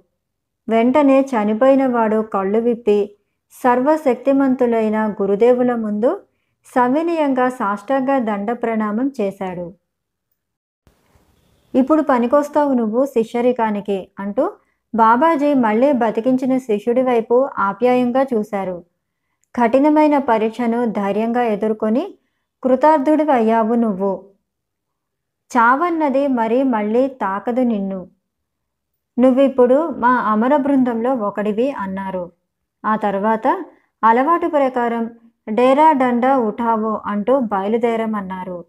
వెంటనే 0.69 1.19
చనిపోయిన 1.33 1.87
వాడు 1.87 2.23
కళ్ళు 2.35 2.59
విప్పి 2.59 2.99
సర్వశక్తిమంతులైన 3.55 4.99
గురుదేవుల 5.21 5.75
ముందు 5.75 6.11
సవినయంగా 6.75 7.49
సాష్టాంగ 7.49 8.19
దండ 8.19 8.51
ప్రణామం 8.63 9.13
చేశాడు. 9.21 9.67
ఇప్పుడు 11.75 12.03
పనికొస్తావు 12.03 12.73
నువ్వు 12.75 13.01
శిష్యరికానికి 13.07 14.09
అంటూ 14.19 14.45
బాబాజీ 14.95 15.55
మళ్ళీ 15.55 15.89
బతికించిన 15.93 16.59
శిష్యుడి 16.59 17.03
వైపు 17.03 17.37
ఆప్యాయంగా 17.59 18.23
చూశారు. 18.33 18.77
కఠినమైన 19.55 20.19
పరీక్షను 20.31 20.81
ధైర్యంగా 21.01 21.43
ఎదుర్కొని 21.55 22.05
కృతార్థుడి 22.67 23.31
అయ్యావు 23.31 23.75
నువ్వు. 23.75 24.25
చావన్నది 25.57 26.27
మరీ 26.27 26.63
మళ్ళీ 26.63 27.09
తాకదు 27.09 27.61
నిన్ను. 27.61 28.09
నువ్విప్పుడు 29.19 29.89
మా 29.89 30.09
అమర 30.09 30.57
బృందంలో 30.57 31.15
ఒకడివి 31.15 31.71
అన్నారు. 31.71 32.33
ఆ 32.85 32.97
తర్వాత 32.97 33.65
అలవాటు 34.05 34.47
ప్రకారం 34.47 35.11
డేరా 35.49 35.93
డండా 35.93 36.39
ఉఠావో 36.39 37.03
అంటూ 37.07 37.41
బయలుదేరమన్నారు. 37.41 38.65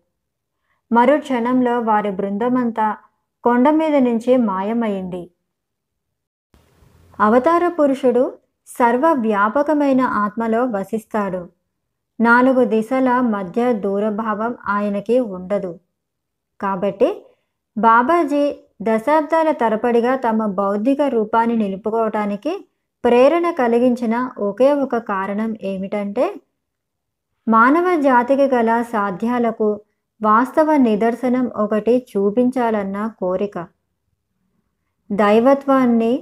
మరో 0.91 1.17
క్షణంలో 1.17 1.79
వారి 1.79 2.11
బృందమంతా 2.11 2.97
కొండ 3.43 3.69
మీద 3.69 3.95
నుంచి 3.95 4.37
మాయమైంది. 4.37 5.31
అవతార 7.19 7.67
పురుషుడు 7.67 8.37
సర్వ 8.67 9.13
వ్యాపకమైన 9.13 10.01
ఆత్మలో 10.01 10.65
వసిస్తాడు. 10.65 11.56
నాలుగు 12.19 12.61
దిశల 12.65 13.09
మధ్య 13.35 13.73
దూరభావం 13.73 14.53
ఆయనకి 14.67 15.19
ఉండదు. 15.19 15.71
కాబట్టి 16.59 17.09
బాబాజీ 17.77 18.43
దశాబ్దాల 18.81 19.51
తరపడిగా 19.51 20.15
తమ 20.15 20.45
బౌద్ధిక 20.59 21.01
రూపాన్ని 21.01 21.55
నిలుపుకోవటానికి 21.55 22.53
ప్రేరణ 23.03 23.51
కలిగించిన 23.51 24.15
ఒకే 24.39 24.69
ఒక 24.73 24.95
కారణం 24.97 25.51
ఏమిటంటే 25.61 26.25
మానవ 27.47 27.87
జాతికి 28.01 28.47
గల 28.55 28.81
సాధ్యాలకు 28.93 29.67
వాస్తవ 30.21 30.69
నిదర్శనం 30.77 31.45
ఒకటి 31.55 31.93
చూపించాలన్న 32.11 32.97
కోరిక. 33.19 33.57
దైవత్వాన్ని 35.09 36.13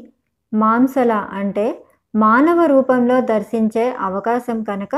మాంసల 0.54 1.12
అంటే 1.12 1.66
మానవ 2.14 2.66
రూపంలో 2.66 3.22
దర్శించే 3.22 3.86
అవకాశం 4.00 4.64
కనుక 4.64 4.96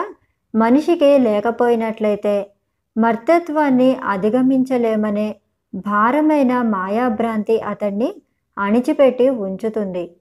మనిషికి 0.58 1.18
లేకపోయినట్లయితే 1.18 2.52
మర్తత్వాన్ని 2.98 3.96
అధిగమించలేమనే 3.96 5.36
భారమైన 5.76 6.62
మాయాభ్రాంతి 6.62 7.60
అతన్ని 7.62 8.16
అణిచిపెట్టి 8.58 9.30
ఉంచుతుంది. 9.30 10.16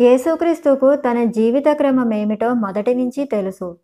యేసుక్రీస్తుకు 0.00 0.94
తన 0.94 1.24
జీవిత 1.24 1.64
క్రమం 1.72 2.14
ఏమిటో 2.14 2.54
మొదటి 2.54 2.94
నుంచి 2.94 3.24
తెలుసు. 3.24 3.76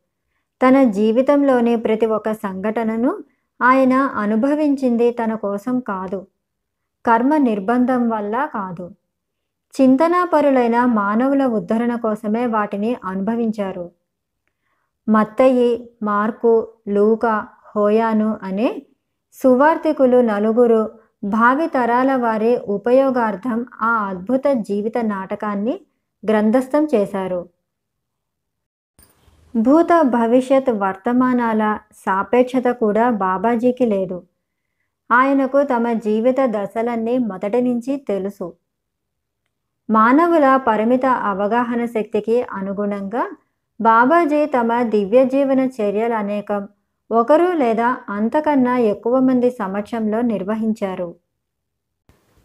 తన 0.63 0.83
జీవితంలోని 0.83 1.77
ప్రతి 1.77 2.07
ఒక్క 2.07 2.33
సంఘటనను 2.33 3.25
ఆయన 3.63 3.93
అనుభవించింది 3.93 5.11
తన 5.11 5.35
కోసం 5.35 5.81
కాదు. 5.81 6.27
కర్మ 7.07 7.37
నిర్బంధం 7.37 8.09
వల్ల 8.09 8.49
కాదు. 8.55 8.91
చింతనాపరులైన 9.81 10.85
మానవుల 10.85 11.47
ఉద్ధరణ 11.47 11.97
కోసమే 11.97 12.47
వాటిని 12.47 12.97
అనుభవించారు. 13.05 14.00
మత్తయి 15.11 15.71
మార్కు 16.03 16.69
లూకా 16.89 17.47
హోయాను 17.77 18.39
అనే 18.43 18.83
సువార్థికులు 19.33 20.21
నలుగురు 20.21 20.91
భావి 21.25 21.67
తరాల 21.67 22.17
వారి 22.17 22.57
ఉపయోగార్థం 22.69 23.67
ఆ 23.83 23.93
అద్భుత 24.09 24.43
జీవిత 24.53 24.99
నాటకాన్ని 24.99 25.81
గ్రంథస్థం 26.23 26.89
చేశారు. 26.95 27.49
భూత 29.57 29.89
భవిష్యత్ 30.03 30.71
వర్తమానాల 30.71 31.79
సాపేక్షత 31.93 32.69
కూడా 32.71 33.11
బాబాజీకి 33.11 33.87
లేదు. 33.87 34.23
ఆయనకు 35.11 35.63
తమ 35.63 35.93
జీవిత 35.93 36.37
దశలన్నీ 36.41 37.19
మొదటి 37.19 37.61
నుంచి 37.61 37.97
తెలుసు. 38.09 38.53
మానవుల 39.91 40.57
పరిమిత 40.57 41.07
అవగాహన 41.07 41.85
శక్తికి 41.85 42.43
అనుగుణంగా 42.43 43.25
బాబాజీ 43.81 44.47
తమ 44.47 44.83
దివ్య 44.83 45.25
జీవన 45.25 45.61
చర్యలు 45.61 46.15
అనేకం. 46.15 46.69
ఒకరు 47.11 47.53
లేదా 47.53 47.97
అంతకన్నా 48.09 48.79
ఎక్కువ 48.79 49.19
మంది 49.19 49.51
సమక్షంలో 49.51 50.21
నిర్వహించారు. 50.21 51.15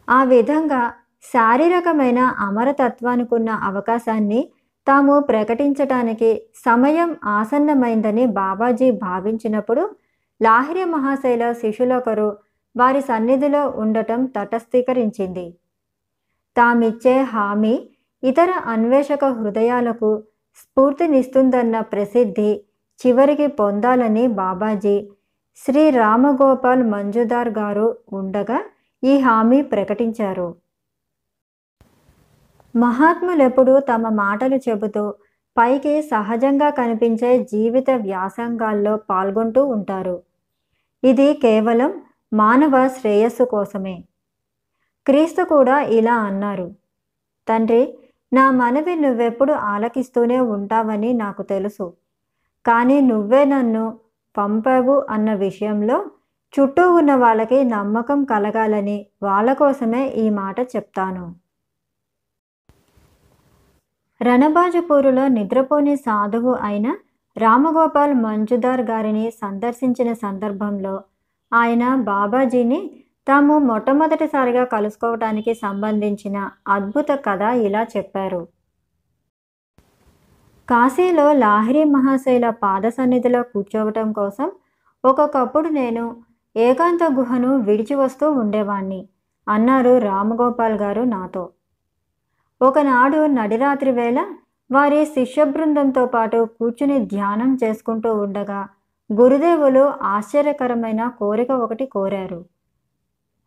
ఆ 0.08 0.24
విధంగా 0.24 0.94
శారీరకమైన 1.24 2.18
అమరతత్వానికున్న 2.18 3.50
అవకాశాన్ని 3.50 4.48
తాము 4.86 5.20
ప్రకటించటానికి 5.20 6.42
సమయం 6.54 7.16
ఆసన్నమైందని 7.24 8.26
బాబాజీ 8.26 8.90
భావించినప్పుడు 8.90 9.90
లాహిరి 10.42 10.84
మహాశైల 10.84 11.52
శిష్యులొకరు 11.52 12.36
వారి 12.76 13.00
సన్నిధిలో 13.00 13.68
ఉండటం 13.68 14.24
తటస్థీకరించింది. 14.24 15.54
తామిచ్చే 16.56 17.22
హామీ 17.22 17.88
ఇతర 18.22 18.50
అన్వేషక 18.66 19.24
హృదయాలకు 19.24 20.10
స్ఫూర్తినిస్తుందన్న 20.56 21.80
ప్రసిద్ధి 21.80 22.60
చివరికి 23.06 23.46
పొందాలని 23.46 24.26
బాబాజీ. 24.26 25.08
శ్రీ 25.56 25.90
రామగోపాల్ 25.90 26.82
మంజుదార్ 26.82 27.48
గారు 27.48 27.96
ఉండగా 28.12 28.64
ఈ 29.04 29.18
హామీ 29.18 29.62
ప్రకటించారు. 29.62 30.54
మహాత్ములెప్పుడు 32.76 33.80
తమ 33.80 34.08
మాటలు 34.08 34.56
చెబుతూ 34.56 35.14
పైకి 35.58 36.02
సహజంగా 36.02 36.70
కనిపించే 36.70 37.44
జీవిత 37.44 37.90
వ్యాసంగాల్లో 37.90 38.96
పాల్గొంటూ 38.96 39.64
ఉంటారు. 39.64 40.22
ఇది 41.04 41.34
కేవలం 41.34 42.02
మానవ 42.32 42.88
శ్రేయస్సు 42.88 43.44
కోసమే. 43.44 44.04
క్రీస్తు 45.06 45.44
కూడా 45.44 45.80
ఇలా 45.80 46.14
అన్నారు. 46.14 46.74
తండ్రి 47.48 47.98
నా 48.36 48.44
మనవి 48.60 48.94
నువ్వెప్పుడు 48.96 49.52
ఆలకిస్తూనే 49.72 50.38
ఉంటావని 50.54 51.10
నాకు 51.22 51.42
తెలుసు. 51.52 51.86
కానీ 52.64 52.98
నువ్వే 53.10 53.42
నన్ను 53.44 53.84
పంపావు 54.36 54.94
అన్న 55.14 55.28
విషయంలో 55.44 55.98
చుట్టూ 56.54 56.84
ఉన్న 56.98 57.12
వాళ్ళకి 57.14 57.58
నమ్మకం 57.74 58.20
కలగాలని 58.24 58.98
వాళ్ళ 59.22 59.48
కోసమే 59.52 60.02
ఈ 60.22 60.26
మాట 60.40 60.58
చెప్తాను. 60.74 61.24
రణబాజపూరులో 64.20 65.24
నిద్రపోని 65.28 65.94
సాధువు 66.06 66.52
అయిన 66.68 66.88
రామగోపాల్ 67.36 68.14
మంజుదార్ 68.24 68.82
గారిని 68.90 69.24
సందర్శించిన 69.42 70.10
సందర్భంలో 70.24 70.94
ఆయన 71.52 71.84
బాబాజీని 72.10 72.78
తాము 73.28 73.58
మొట్టమొదటిసారిగా 73.58 74.64
కలుసుకోవటానికి 74.64 75.54
సంబంధించిన 75.54 76.50
అద్భుత 76.68 77.06
కథ 77.26 77.40
ఇలా 77.40 77.82
చెప్పారు. 77.96 78.48
కాశీలో 80.68 81.32
లాహిరి 81.32 81.84
మహాశైల 81.84 82.50
పాద 82.50 82.86
సన్నిధిలో 82.88 83.42
కూర్చోవటం 83.42 84.12
కోసం 84.12 84.52
ఒక్కొక్కప్పుడు 85.04 85.68
నేను 85.68 86.16
ఏకాంత 86.56 87.04
గుహను 87.12 87.56
విడిచి 87.56 87.94
వస్తూ 87.94 88.30
ఉండేవాణ్ణి 88.30 89.08
అన్నారు 89.48 89.98
రామగోపాల్ 89.98 90.74
గారు 90.74 91.02
నాతో. 91.02 91.50
ఒకనాడు 92.62 93.26
నడిరాత్రి 93.26 93.90
వేళ 93.90 94.18
వారి 94.70 95.06
శిష్య 95.06 95.44
బృందంతో 95.44 96.06
పాటు 96.06 96.48
కూర్చుని 96.58 97.06
ధ్యానం 97.06 97.58
చేసుకుంటూ 97.64 98.14
ఉండగా 98.14 98.68
గురుదేవులు 99.12 99.84
ఆశ్చర్యకరమైన 100.02 101.08
కోరిక 101.08 101.50
ఒకటి 101.50 101.86
కోరారు. 101.86 102.55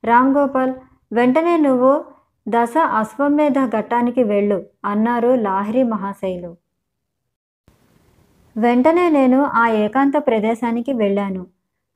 రామ్ 0.03 0.37
గోపాల్ 0.37 0.73
వెంటనే 1.11 1.57
నువ్వు 1.57 2.05
దశ 2.47 2.77
అశ్వమేధ 2.77 3.59
ఘట్టానికి 3.65 4.23
వెళ్ళు 4.23 4.65
అన్నారు 4.85 5.35
లాహిరి 5.35 5.83
మహాశైలు. 5.83 6.57
వెంటనే 8.57 9.09
నేను 9.09 9.43
ఆ 9.43 9.67
ఏకాంత 9.67 10.13
ప్రదేశానికి 10.17 10.93
వెళ్ళాను. 10.93 11.47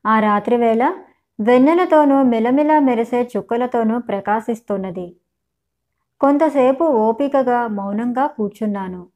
ఆ 0.05 0.19
రాత్రివేళ 0.19 0.93
వెన్నెలతోనూ 1.39 2.23
మిలమిల 2.23 2.79
మెరిసే 2.79 3.29
చుక్కలతోనూ 3.37 3.99
ప్రకాశిస్తున్నది. 3.99 5.15
కొంతసేపు 6.21 6.83
ఓపికగా 6.83 7.67
మౌనంగా 7.67 8.27
కూర్చున్నాను. 8.27 9.07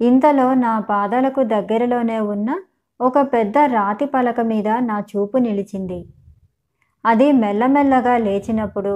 ఇంతలో 0.00 0.54
నా 0.54 0.80
పాదాలకు 0.80 1.42
దగ్గరలోనే 1.42 2.20
ఉన్న 2.20 2.60
ఒక 3.00 3.18
పెద్ద 3.18 3.58
రాతి 3.58 4.06
పలక 4.06 4.40
మీద 4.40 4.68
నా 4.68 5.00
చూపు 5.00 5.36
నిలిచింది. 5.38 6.04
అది 7.08 7.32
మెల్లమెల్లగా 7.32 8.14
లేచినప్పుడు 8.18 8.94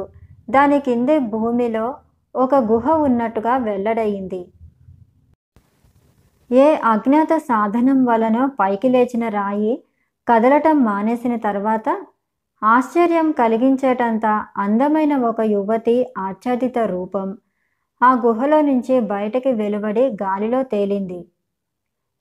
దాని 0.51 0.79
కింది 0.81 1.19
భూమిలో 1.19 1.87
ఒక 2.35 2.55
గుహ 2.55 2.95
ఉన్నట్టుగా 2.97 3.57
వెల్లడయింది. 3.57 4.41
ఏ 6.51 6.67
అజ్ఞాత 6.85 7.33
సాధనం 7.37 8.05
వలన 8.05 8.39
పైకి 8.61 8.89
లేచిన 8.89 9.29
రాయి 9.29 9.75
కదలటం 10.29 10.77
మానేసిన 10.85 11.37
తర్వాత 11.37 11.89
ఆశ్చర్యం 12.63 13.29
కలిగించేటంత 13.31 14.27
అందమైన 14.57 15.17
ఒక 15.17 15.41
యువతి 15.41 15.97
ఆచ్ఛాదిత 16.19 16.79
రూపం 16.79 17.29
ఆ 18.01 18.11
గుహలో 18.27 18.61
నుంచి 18.61 18.95
బయటకి 19.01 19.53
వెలువడి 19.53 20.05
గాలిలో 20.23 20.63
తేలింది. 20.63 21.21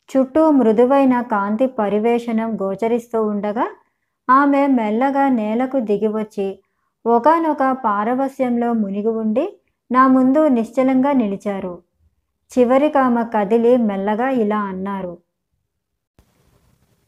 చుట్టూ 0.09 0.51
మృదువైన 0.51 1.21
కాంతి 1.21 1.67
పరివేషణం 1.79 2.49
గోచరిస్తూ 2.61 3.19
ఉండగా 3.25 3.65
ఆమె 4.31 4.67
మెల్లగా 4.67 5.29
నేలకు 5.29 5.79
దిగివచ్చి 5.79 6.47
ఒకనొక 7.05 7.63
పారవస్యంలో 7.71 8.73
మునిగి 8.73 9.07
ఉండి 9.07 9.45
నా 9.91 10.07
ముందు 10.07 10.47
నిశ్చలంగా 10.47 11.11
నిలిచారు. 11.11 11.73
చివరికామె 12.51 13.23
కదిలి 13.33 13.77
మెల్లగా 13.77 14.29
ఇలా 14.29 14.59
అన్నారు. 14.59 15.17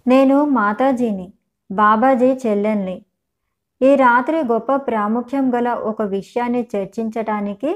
నేను 0.07 0.45
మాతాజీని 0.45 1.27
బాబాజీ 1.71 2.29
చెల్లెల్ని. 2.45 2.97
ఈ 3.81 3.95
రాత్రి 3.95 4.37
గొప్ప 4.37 4.75
ప్రాముఖ్యం 4.75 5.45
గల 5.55 5.69
ఒక 5.69 6.01
విషయాన్ని 6.01 6.67
చర్చించటానికి 6.75 7.71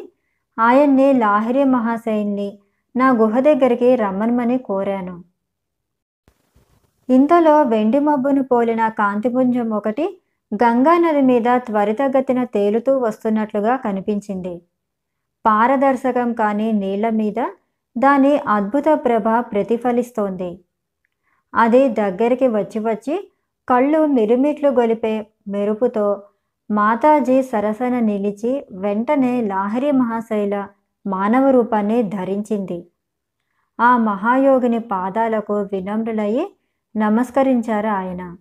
ఆయన్ని 0.59 1.13
లాహిరి 1.13 1.63
మహాశయుల్ని 1.63 2.49
నా 2.95 3.09
గుహ 3.09 3.39
దగ్గరికి 3.39 3.95
రమ్మనమని 3.95 4.57
కోరాను. 4.57 5.15
ఇంతలో 7.09 7.63
వెండి 7.63 7.99
మబ్బును 7.99 8.43
పోలిన 8.43 8.89
కాంతిపుంజం 8.89 9.69
ఒకటి 9.73 10.05
గంగా 10.63 10.97
నది 10.97 11.21
మీద 11.21 11.47
త్వరితగతిన 11.57 12.43
తేలుతూ 12.43 12.99
వస్తున్నట్లుగా 12.99 13.75
కనిపించింది. 13.75 14.61
పారదర్శకం 15.45 16.33
కాని 16.33 16.71
నీళ్ళ 16.71 17.09
మీద 17.09 17.39
దాని 17.97 18.37
అద్భుత 18.37 18.85
ప్రభ 19.05 19.27
ప్రతిఫలిస్తోంది. 19.51 20.49
అది 21.53 21.89
దగ్గరికి 21.89 22.47
వచ్చి 22.47 22.79
వచ్చి 22.79 23.15
కళ్ళు 23.67 24.05
మిరుమిట్లు 24.05 24.69
గొలిపే 24.69 25.15
మెరుపుతో 25.47 26.05
మాతాజీ 26.69 27.41
సరసన 27.41 27.99
నిలిచి 27.99 28.51
వెంటనే 28.71 29.41
లాహరి 29.41 29.91
మహాశైల 29.91 30.55
మానవ 31.05 31.49
రూపాన్ని 31.49 32.03
ధరించింది. 32.03 32.79
ఆ 33.79 33.97
మహాయోగిని 33.97 34.79
పాదాలకు 34.79 35.55
వినమ్రులయ్యి 35.71 36.45
నమస్కరించారు 36.97 37.87
ఆయన? 37.87 38.37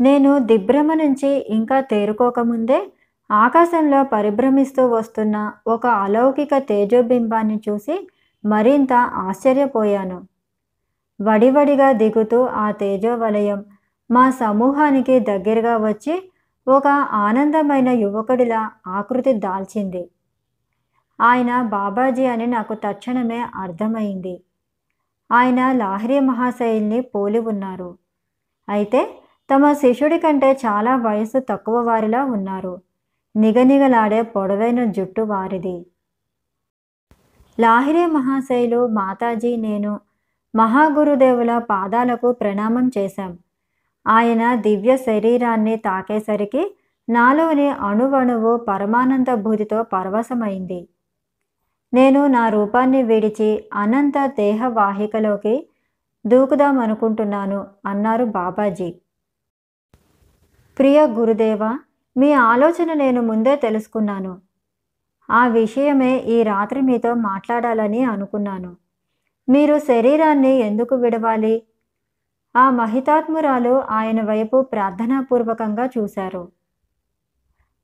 నేను 0.00 0.38
దిభ్రమ 0.38 0.94
నుంచి 0.94 1.28
ఇంకా 1.48 1.80
తేరుకోకముందే 1.80 2.92
ఆకాశంలో 3.30 4.04
పరిభ్రమిస్తూ 4.04 4.86
వస్తున్న 4.86 5.52
ఒక 5.66 5.86
అలౌకిక 5.86 6.58
తేజోబింబాన్ని 6.58 7.60
చూసి 7.68 8.08
మరింత 8.44 8.92
ఆశ్చర్యపోయాను. 8.92 10.26
వడివడిగా 11.22 11.92
దిగుతూ 11.92 12.44
ఆ 12.44 12.70
తేజోవలయం 12.70 13.64
మా 14.10 14.30
సమూహానికి 14.30 15.20
దగ్గరగా 15.20 15.76
వచ్చి 15.76 16.30
ఒక 16.68 16.86
ఆనందమైన 17.12 17.88
యువకుడిలా 17.88 18.70
ఆకృతి 18.86 19.32
దాల్చింది. 19.32 20.10
ఆయన 21.20 21.62
బాబాజీ 21.62 22.24
అని 22.24 22.46
నాకు 22.46 22.74
తక్షణమే 22.74 23.46
అర్థమైంది. 23.54 24.42
ఆయన 25.32 25.72
లాహిరి 25.72 26.20
మహాశైల్ని 26.20 27.00
పోలి 27.00 27.38
ఉన్నారు. 27.38 27.98
అయితే 28.68 29.14
తమ 29.50 29.72
శిష్యుడి 29.72 30.18
కంటే 30.18 30.52
చాలా 30.52 30.96
వయసు 30.96 31.38
తక్కువ 31.38 31.80
వారిలా 31.80 32.24
ఉన్నారు. 32.24 32.78
నిగనిగలాడే 33.36 34.22
పొడవైన 34.22 34.84
జుట్టు 34.84 35.22
వారిది. 35.22 35.86
లాహిరి 37.60 38.06
మహాశైలు 38.06 38.86
మాతాజీ 38.86 39.56
నేను 39.56 40.00
మహాగురుదేవుల 40.54 41.58
పాదాలకు 41.58 42.32
ప్రణామం 42.32 42.90
చేశాం. 42.98 43.38
ఆయన 44.06 44.54
దివ్య 44.54 44.96
శరీరాన్ని 44.96 45.76
తాకేసరికి 45.76 46.76
నాలోని 47.08 47.68
అణువణువు 47.68 48.56
పరమానంద 48.56 49.34
భూతితో 49.34 49.82
పరవశమైంది. 49.82 50.88
నేను 51.94 52.26
నా 52.26 52.48
రూపాన్ని 52.48 53.02
విడిచి 53.02 53.68
అనంత 53.72 54.26
దేహవాహికలోకి 54.26 55.68
దూకుదామనుకుంటున్నాను 56.26 57.66
అన్నారు 57.86 58.24
బాబాజీ. 58.24 58.94
ప్రియ 60.78 61.06
గురుదేవ 61.06 61.78
మీ 62.16 62.32
ఆలోచన 62.32 62.92
నేను 62.92 63.22
ముందే 63.22 63.56
తెలుసుకున్నాను. 63.56 64.40
ఆ 65.30 65.46
విషయమే 65.46 66.18
ఈ 66.18 66.42
రాత్రి 66.42 66.80
మీతో 66.80 67.14
మాట్లాడాలని 67.14 68.04
అనుకున్నాను. 68.04 68.76
మీరు 69.48 69.78
శరీరాన్ని 69.78 70.54
ఎందుకు 70.54 70.94
విడవాలి? 70.94 71.62
ఆ 72.56 72.70
మహితాత్మురాలు 72.70 73.80
ఆయన 73.80 74.24
వైపు 74.24 74.62
ప్రార్థనాపూర్వకంగా 74.62 75.88
చూశారు. 75.98 76.52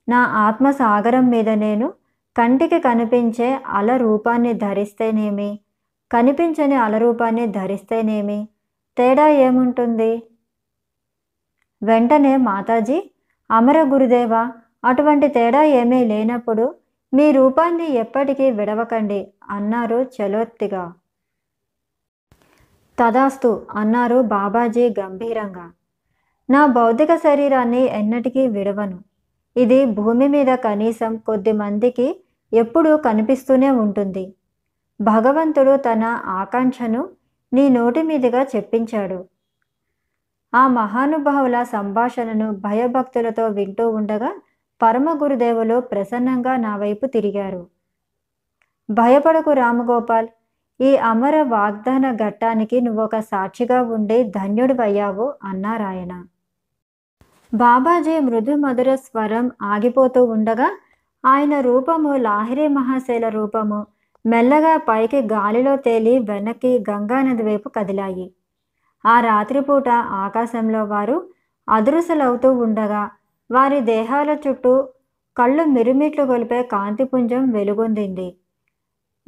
నా 0.08 0.24
ఆత్మ 0.24 0.70
సాగరం 0.70 1.28
మీద 1.28 1.48
నేను 1.48 1.92
కంటికి 2.36 2.80
కనిపించే 2.80 3.60
అల 3.66 3.96
రూపాన్ని 3.96 4.52
ధరిస్తేనేమి? 4.52 5.60
కనిపించని 6.12 6.74
అల 6.74 6.98
రూపాన్ని 6.98 7.46
ధరిస్తేనేమి? 7.46 8.48
తేడా 8.98 9.28
ఏముంటుంది? 9.28 10.22
వెంటనే 11.82 12.36
మాతాజీ 12.36 13.10
అమర 13.50 13.82
గురుదేవ 13.82 14.48
అటువంటి 14.84 15.28
తేడా 15.28 15.62
ఏమీ 15.62 16.04
లేనప్పుడు 16.04 16.74
మీ 17.14 17.32
రూపాన్ని 17.32 17.92
ఎప్పటికీ 17.92 18.50
విడవకండి 18.50 19.32
అన్నారు 19.50 20.06
చలోత్తిగా. 20.22 20.92
తదాస్తు 22.98 23.66
అన్నారు 23.70 24.22
బాబాజీ 24.22 24.94
గంభీరంగా. 25.00 25.72
నా 26.50 26.66
భౌతిక 26.66 27.14
శరీరాన్ని 27.14 27.82
ఎన్నటికీ 27.82 28.46
విడవను. 28.46 28.98
ఇది 29.56 29.84
భూమి 29.84 30.28
మీద 30.28 30.46
కనీసం 30.46 31.16
కొద్ది 31.16 31.52
మందికి 31.52 32.21
ఎప్పుడూ 32.52 32.96
కనిపిస్తూనే 32.96 33.70
ఉంటుంది. 33.70 34.24
భగవంతుడు 35.00 35.76
తన 35.76 36.04
ఆకాంక్షను 36.26 37.02
నీ 37.52 37.68
నోటి 37.68 38.02
మీదుగా 38.02 38.42
చెప్పించాడు. 38.56 39.18
ఆ 40.54 40.68
మహానుభావుల 40.68 41.62
సంభాషణను 41.62 42.48
భయభక్తులతో 42.52 43.46
వింటూ 43.46 43.88
ఉండగా 43.88 44.30
పరమగురుదేవులు 44.80 45.80
ప్రసన్నంగా 45.80 46.56
నా 46.56 46.76
వైపు 46.76 47.06
తిరిగారు. 47.06 47.62
భయపడకు 48.88 49.52
రామగోపాల్ 49.52 50.28
ఈ 50.80 50.96
అమర 50.96 51.42
వాగ్దాన 51.42 52.06
ఘట్టానికి 52.16 52.80
నువ్వొక 52.80 53.16
సాక్షిగా 53.20 53.82
ఉండి 53.82 54.24
ధన్యుడివయ్యావు 54.24 55.32
అన్నారాయన 55.42 56.12
బాబాజీ 57.52 58.18
మృదు 58.18 58.54
మధుర 58.54 58.94
స్వరం 58.94 59.50
ఆగిపోతూ 59.62 60.24
ఉండగా 60.24 60.68
ఆయన 61.24 61.60
రూపము 61.60 62.16
లాహిరి 62.16 62.68
మహాశైల 62.68 63.28
రూపము. 63.28 63.86
మెల్లగా 64.26 64.76
పైకి 64.76 65.20
గాలిలో 65.20 65.76
తేలి 65.76 66.18
వెనక్కి 66.18 66.84
గంగానది 66.90 67.42
వైపు 67.42 67.68
కదిలాయి. 67.68 68.32
ఆ 69.06 69.20
రాత్రిపూట 69.20 69.88
ఆకాశంలో 69.88 70.84
వారు 70.84 71.16
అదృశ్యలవుతూ 71.68 72.52
ఉండగా 72.52 73.10
వారి 73.50 73.80
దేహాల 73.80 74.36
చుట్టూ 74.48 74.88
కళ్ళు 75.36 75.64
మిరుమిట్లు 75.64 76.24
గొలిపే 76.24 76.62
కాంతిపుంజం 76.62 77.50
వెలుగొందింది. 77.50 78.36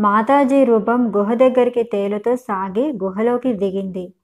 మాతాజీ 0.00 0.64
రూపం 0.64 1.12
గుహ 1.16 1.35
దగ్గరికి 1.35 1.83
తేలుతూ 1.83 2.37
సాగి 2.37 2.92
గుహలోకి 3.04 3.52
దిగింది. 3.52 4.14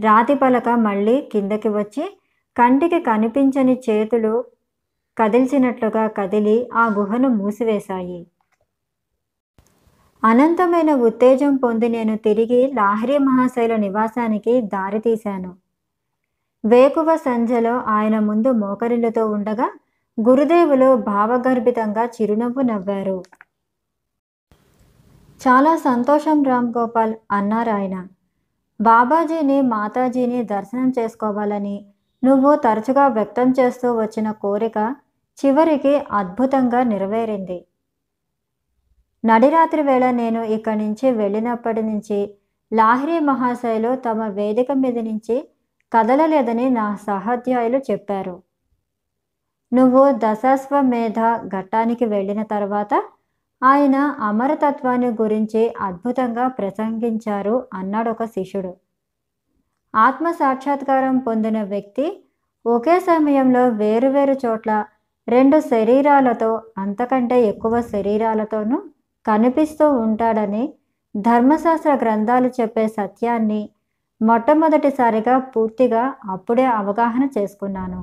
రాతి 0.00 0.34
పలక 0.34 0.68
మళ్ళీ 0.68 1.20
కిందకి 1.32 1.68
వచ్చి 1.68 2.04
కంటికి 2.56 3.00
కనిపించని 3.00 3.80
చేతులు 3.90 4.44
కదిల్చినట్లుగా 5.18 6.06
కదిలి 6.08 6.70
ఆ 6.74 6.86
గుహను 6.88 7.28
మూసివేశాయి. 7.28 8.26
అనంతమైన 10.24 10.94
ఉత్తేజం 10.94 11.56
పొంది 11.56 11.88
నేను 11.88 12.16
తిరిగి 12.16 12.72
లాహరి 12.74 13.18
మహాశైల 13.18 13.76
నివాసానికి 13.76 14.60
దారి 14.60 14.98
తీశాను. 14.98 15.56
వేకువ 16.64 17.16
సంధ్యలో 17.16 17.78
ఆయన 17.78 18.18
ముందు 18.18 18.52
మోకరిల్లుతో 18.52 19.26
ఉండగా 19.26 19.70
గురుదేవులు 20.20 20.96
భావగర్భితంగా 20.96 22.04
చిరునవ్వు 22.04 22.62
నవ్వారు. 22.62 23.22
చాలా 25.40 25.76
సంతోషం 25.76 26.42
రామ్ 26.42 26.72
గోపాల్ 26.78 27.14
అన్నారు 27.30 27.70
ఆయన. 27.70 28.06
బాబాజీని 28.80 29.60
మాతాజీని 29.62 30.42
దర్శనం 30.44 30.92
చేసుకోవాలని 30.98 31.86
నువ్వు 32.22 32.50
తరచుగా 32.56 33.06
వ్యక్తం 33.08 33.48
చేస్తూ 33.58 33.88
వచ్చిన 33.94 34.30
కోరిక 34.30 34.78
చివరికి 35.38 35.94
అద్భుతంగా 36.10 36.82
నెరవేరింది. 36.82 37.58
నడిరాత్రి 39.24 39.82
వేళ 39.82 40.10
నేను 40.10 40.40
ఇక్కడి 40.56 40.78
నుంచి 40.78 41.10
వెళ్ళినప్పటి 41.10 41.82
నుంచి 41.82 42.18
లాహిరి 42.72 43.18
మహాశైలు 43.20 43.90
తమ 43.96 44.26
వేదిక 44.28 44.72
మీద 44.72 44.98
నుంచి 44.98 45.36
కదలలేదని 45.92 46.70
నా 46.70 46.86
సహాధ్యాయులు 47.08 47.78
చెప్పారు. 47.90 48.42
నువ్వు 49.72 50.02
దశాశ్వమేధ 50.24 51.20
ఘట్టానికి 51.48 52.04
వెళ్ళిన 52.04 52.42
తర్వాత 52.42 52.94
ఆయన 53.62 53.96
అమరతత్వాన్ని 54.20 55.10
గురించి 55.20 55.62
అద్భుతంగా 55.80 56.48
ప్రసంగించారు 56.48 57.56
అన్నాడు 57.72 58.10
ఒక 58.10 58.24
శిష్యుడు. 58.24 58.72
ఆత్మ 59.94 60.30
సాక్షాత్కారం 60.30 61.18
పొందిన 61.18 61.62
వ్యక్తి 61.62 62.06
ఒకే 62.66 63.00
సమయంలో 63.00 63.68
వేరువేరు 63.68 64.36
చోట్ల 64.44 64.84
రెండు 65.28 65.60
శరీరాలతో 65.60 66.62
అంతకంటే 66.78 67.46
ఎక్కువ 67.46 67.80
శరీరాలతోనూ 67.80 68.78
కనిపిస్తూ 69.26 69.90
ఉంటాడని 69.90 70.74
ధర్మశాస్త్ర 71.16 71.94
గ్రంథాలు 71.94 72.50
చెప్పే 72.60 72.88
సత్యాన్ని 72.88 73.70
మొట్టమొదటిసారిగా 74.22 75.38
పూర్తిగా 75.38 76.14
అప్పుడే 76.30 76.64
అవగాహన 76.64 77.28
చేసుకున్నాను. 77.38 78.00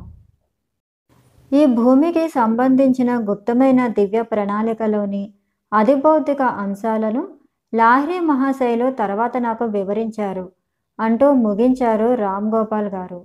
ఈ 1.51 1.65
భూమికి 1.65 2.27
సంబంధించిన 2.29 3.11
గుప్తమైన 3.29 3.87
దివ్య 3.87 4.21
ప్రణాళికలోని 4.21 5.33
అధిభౌతిక 5.71 6.41
అంశాలను 6.41 7.27
లాహ్రీ 7.73 8.19
మహాశైలు 8.19 8.91
తర్వాత 8.91 9.37
నాకు 9.37 9.65
వివరించారు. 9.65 10.51
అంటూ 10.99 11.33
ముగించారు 11.33 12.13
రామ్ 12.13 12.51
గోపాల్ 12.55 12.87
గారు. 12.87 13.19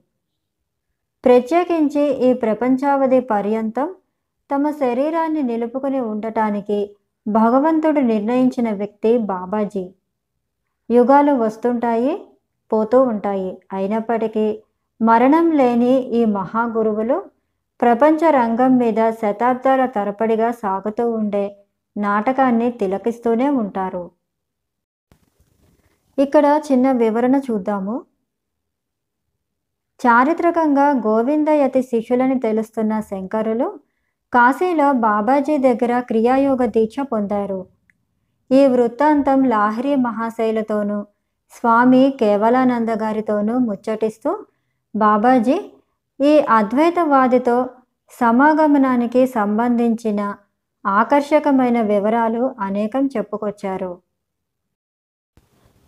ప్రత్యేకించి 1.25 2.03
ఈ 2.27 2.35
ప్రపంచావధి 2.35 3.21
పర్యంతం 3.21 3.89
తమ 4.51 4.71
శరీరాన్ని 4.71 5.43
నిలుపుకుని 5.43 6.01
ఉండటానికి 6.01 6.97
భగవంతుడు 7.27 8.01
నిర్ణయించిన 8.01 8.71
వ్యక్తి 8.71 9.19
బాబాజీ. 9.19 9.85
యుగాలు 10.91 11.33
వస్తుంటాయి 11.33 12.15
పోతూ 12.73 13.03
ఉంటాయి. 13.03 13.59
అయినప్పటికీ 13.73 14.47
మరణం 15.01 15.51
లేని 15.51 15.95
ఈ 16.19 16.25
మహాగురువులు 16.25 17.23
ప్రపంచ 17.81 18.31
రంగం 18.31 18.77
మీద 18.77 19.11
శతాబ్దాల 19.11 19.87
తరపడిగా 19.87 20.51
సాగుతూ 20.51 21.11
ఉండే 21.11 21.57
నాటకాన్ని 21.97 22.71
తిలకిస్తూనే 22.71 23.49
ఉంటారు. 23.49 24.11
ఇక్కడ 26.19 26.61
చిన్న 26.73 26.93
వివరణ 26.93 27.37
చూద్దాము. 27.37 28.07
చారిత్రకంగా 30.01 30.91
గోవిందయతి 30.91 31.83
శిష్యులని 31.83 32.39
తెలుస్తున్న 32.39 33.01
శంకరులు 33.01 33.81
కాశీలో 34.33 34.93
బాబాజీ 34.93 35.59
దగ్గర 35.59 36.01
క్రియాయోగ 36.01 36.65
దీక్ష 36.65 37.01
పొందారు. 37.01 37.67
ఈ 38.51 38.67
వృత్తాంతం 38.67 39.45
లాహిరి 39.45 39.97
మహాశైలతోనూ 39.97 41.07
స్వామి 41.53 42.11
కేవలానంద 42.21 42.89
గారితోనూ 42.89 43.59
ముచ్చటిస్తూ 43.59 44.47
బాబాజీ 44.95 45.57
ఈ 46.21 46.39
అద్వైతవాదితో 46.49 47.69
సమాగమనానికి 48.13 49.27
సంబంధించిన 49.27 50.21
ఆకర్షకమైన 50.87 51.81
వివరాలు 51.81 52.55
అనేకం 52.61 53.07
చెప్పుకొచ్చారు. 53.07 54.04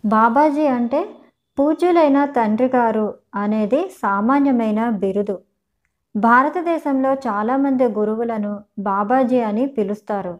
బాబాజీ 0.07 0.67
అంటే 0.67 1.09
పూజ్యులైన 1.59 2.25
తండ్రి 2.25 2.67
గారు 2.67 3.13
అనేది 3.35 3.89
సామాన్యమైన 3.89 4.89
బిరుదు. 4.89 5.41
భారతదేశంలో 6.17 7.13
చాలామంది 7.13 7.85
గురువులను 7.87 8.59
బాబాజీ 8.79 9.39
అని 9.39 9.65
పిలుస్తారు. 9.67 10.39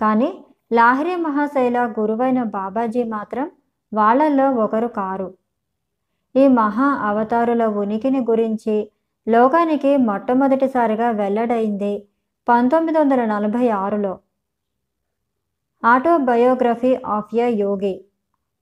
కానీ 0.00 0.44
లాహిరి 0.72 1.16
మహాశైల 1.16 1.86
గురువైన 2.00 2.42
బాబాజీ 2.42 3.04
మాత్రం 3.04 3.50
వాళ్ళల్లో 3.92 4.50
ఒకరు 4.50 4.88
కారు. 4.88 5.34
ఈ 6.36 6.48
మహా 6.48 6.84
అవతారుల 6.84 7.64
ఉనికిని 7.64 8.20
గురించి 8.20 8.90
లోకానికి 9.28 9.96
మొట్టమొదటిసారిగా 9.96 11.10
వెల్లడైంది 11.10 12.08
పంతొమ్మిది 12.48 12.98
వందల 12.98 13.24
నలభై 13.24 13.68
ఆరులో. 13.68 14.18
Autobiography 15.84 16.94
of 16.94 17.34
a 17.34 17.48
yogi. 17.48 18.05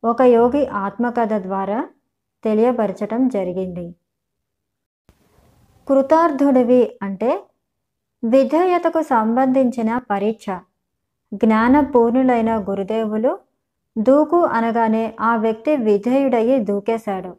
ఒక 0.04 0.22
యోగి 0.22 0.66
ఆత్మకథ 0.66 1.32
ద్వారా 1.42 1.88
తెలియపరచటం 2.44 3.28
జరిగింది. 3.28 3.94
కృతార్థుడివి 5.88 6.98
అంటే 7.02 7.30
విధేయతకు 8.24 9.02
సంబంధించిన 9.02 9.98
పరీక్ష. 9.98 10.46
జ్ఞానపూర్ణులైన 11.34 12.50
గురుదేవులు 12.70 13.38
దూకు 13.98 14.38
అనగానే 14.44 15.16
ఆ 15.20 15.36
వ్యక్తి 15.36 15.76
విధేయుడయ్యి 15.76 16.58
దూకేశాడు. 16.64 17.36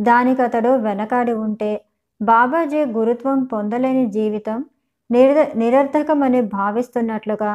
దానికతడు 0.00 0.68
వెనకాడి 0.68 1.32
ఉంటే 1.32 1.84
బాబాజీ 2.22 2.84
గురుత్వం 2.84 3.44
పొందలేని 3.44 4.06
జీవితం 4.10 4.64
నిర 5.10 5.52
నిరర్థకమని 5.56 6.40
భావిస్తున్నట్లుగా 6.42 7.52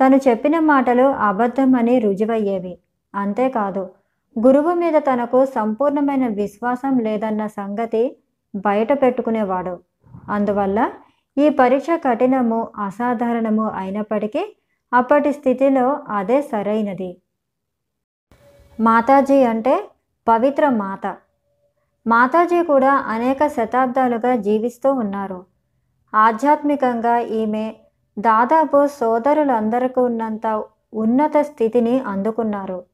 తను 0.00 0.16
చెప్పిన 0.16 0.58
మాటలు 0.58 1.02
అబద్ధమని 1.02 1.98
రుజువయ్యేవి. 1.98 2.78
అంతేకాదు 3.14 3.90
గురువు 4.46 4.74
మీద 4.74 4.92
తనకు 4.96 5.44
సంపూర్ణమైన 5.44 6.26
విశ్వాసం 6.28 6.98
లేదన్న 6.98 7.46
సంగతి 7.46 8.16
బయట 8.56 9.02
పెట్టుకునేవాడు. 9.02 9.78
అందువల్ల 10.30 10.90
ఈ 11.38 11.48
పరీక్ష 11.48 11.86
కఠినము 12.04 12.68
అసాధారణము 12.84 13.70
అయినప్పటికీ 13.70 14.56
అప్పటి 14.92 15.32
స్థితిలో 15.32 16.02
అదే 16.08 16.42
సరైనది. 16.42 17.20
మాతాజీ 18.80 19.42
అంటే 19.42 19.90
పవిత్ర 20.28 20.68
మాత. 20.68 21.16
మాతాజీ 22.06 22.62
కూడా 22.62 22.94
అనేక 22.94 23.46
శతాబ్దాలుగా 23.46 24.36
జీవిస్తూ 24.36 24.92
ఉన్నారు. 24.92 25.46
ఆధ్యాత్మికంగా 26.14 27.18
ఈమె 27.18 27.74
దాదాపు 28.18 28.86
సోదరులందరికీ 28.86 30.00
ఉన్నంత 30.00 30.64
ఉన్నత 30.94 31.36
స్థితిని 31.36 32.00
అందుకున్నారు. 32.00 32.84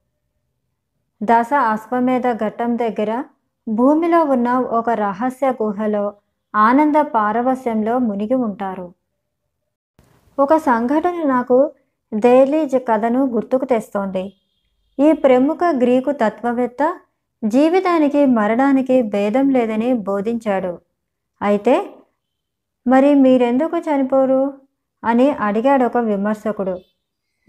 దశ 1.23 1.53
అశ్వమేధ 1.53 2.23
ఘట్టం 2.33 2.79
దగ్గర 2.79 3.25
భూమిలో 3.69 4.25
ఉన్న 4.25 4.51
ఒక 4.53 4.91
రహస్య 4.91 5.51
గుహలో 5.63 6.13
ఆనంద 6.55 6.95
పారవస్యంలో 6.97 7.99
మునిగి 7.99 8.35
ఉంటారు. 8.35 8.93
ఒక 10.39 10.57
సంఘటన 10.57 11.23
నాకు 11.25 11.73
దేలీజ్ 12.15 12.77
కథను 12.89 13.27
గుర్తుకు 13.27 13.65
తెస్తోంది. 13.65 14.33
ఈ 14.99 15.13
ప్రముఖ 15.13 15.59
గ్రీకు 15.77 16.13
తత్వవేత్త 16.13 17.01
జీవితానికి 17.45 18.27
మరణానికి 18.27 19.03
భేదం 19.03 19.51
లేదని 19.51 19.93
బోధించాడు. 19.93 20.79
అయితే 21.43 21.91
మరి 22.87 23.15
మీరెందుకు 23.15 23.77
చనిపోరు? 23.79 24.53
అని 25.05 25.31
అడిగాడు 25.31 25.85
ఒక 25.85 25.97
విమర్శకుడు. 25.97 26.81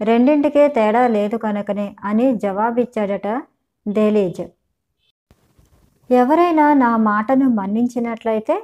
రెండింటికే 0.00 0.68
తేడా 0.68 1.08
లేదు 1.08 1.36
కనుకనే 1.36 1.96
అని 2.04 2.36
జవాబిచ్చాడట 2.36 3.42
దేలీజ్. 3.88 4.42
ఎవరైనా 6.10 6.74
నా 6.74 6.96
మాటను 6.96 7.48
మన్నించినట్లయితే? 7.48 8.62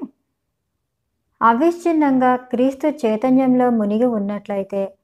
అవిచ్ఛిన్నంగా 1.43 2.37
క్రీస్తు 2.37 2.87
చైతన్యంలో 2.87 3.71
మునిగి 3.71 4.05
ఉన్నట్లయితే 4.05 4.95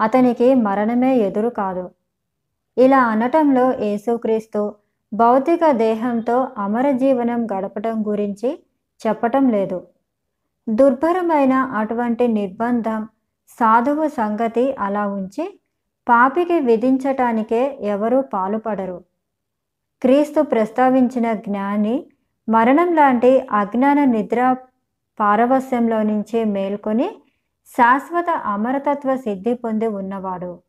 అతనికి 0.00 0.54
మరణమే 0.54 1.16
ఎదురు 1.16 1.48
కాదు. 1.48 1.90
ఇలా 2.78 3.04
అనటంలో 3.04 3.84
యేసుక్రీస్తు 3.84 4.74
భౌతిక 5.14 5.70
దేహంతో 5.70 6.48
అమర 6.58 6.90
జీవనం 6.90 7.46
గడపడం 7.46 8.06
గురించి 8.06 8.64
చెప్పటం 9.06 9.48
లేదు. 9.48 9.86
దుర్భరమైన 10.68 11.52
అటువంటి 11.52 12.28
నిర్బంధం 12.28 13.08
సాధువు 13.48 14.08
సంగతి 14.08 14.72
అలా 14.72 15.06
ఉంచి 15.06 15.60
పాపికి 16.08 16.60
విధించటానికే 16.60 17.78
ఎవరూ 17.80 18.20
పాలుపడరు. 18.20 19.04
క్రీస్తు 20.02 20.42
ప్రస్తావించిన 20.42 21.32
జ్ఞాని 21.32 22.06
మరణం 22.48 22.94
లాంటి 22.94 23.40
అజ్ఞాన 23.40 24.04
నిద్ర 24.04 24.56
పారవస్యంలో 25.20 26.02
నుంచి 26.02 26.44
మేల్కొని 26.44 27.08
శాశ్వత 27.76 28.30
అమరతత్వ 28.30 29.16
సిద్ధి 29.16 29.54
పొంది 29.54 29.86
ఉన్నవాడు. 29.86 30.60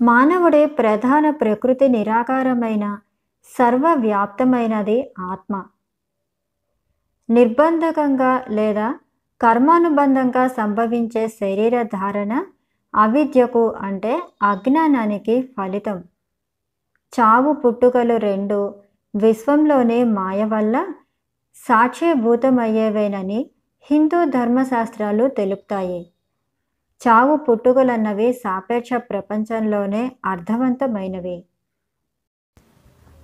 మానవుడి 0.00 0.66
ప్రధాన 0.66 1.30
ప్రకృతి 1.30 1.88
నిరాకారమైన 1.88 2.98
సర్వవ్యాప్తమైనది 3.58 5.14
ఆత్మ. 5.18 5.64
నిర్బంధకంగా 7.30 8.44
లేదా 8.50 8.94
కర్మానుబంధంగా 9.42 10.48
సంభవించే 10.48 11.28
శరీర 11.28 11.82
ధారణ 11.82 12.44
అవిద్యకు 12.94 13.74
అంటే 13.80 14.22
అజ్ఞానానికి 14.42 15.42
ఫలితం. 15.42 15.98
చావు 17.12 17.52
పుట్టుకలు 17.52 18.16
రెండు 18.16 18.74
విశ్వంలోని 19.14 20.04
మాయ 20.04 20.44
వల్ల 20.44 20.86
సాక్ష్యభూతమయ్యేవేనని 21.56 23.50
హిందూ 23.90 24.24
ధర్మశాస్త్రాలు 24.24 25.28
తెలుపుతాయి. 25.28 26.06
చావు 27.00 27.36
పుట్టుకలన్నవి 27.36 28.32
సాపేక్ష 28.32 28.94
ప్రపంచంలోనే 28.94 30.12
అర్థవంతమైనవి. 30.24 31.44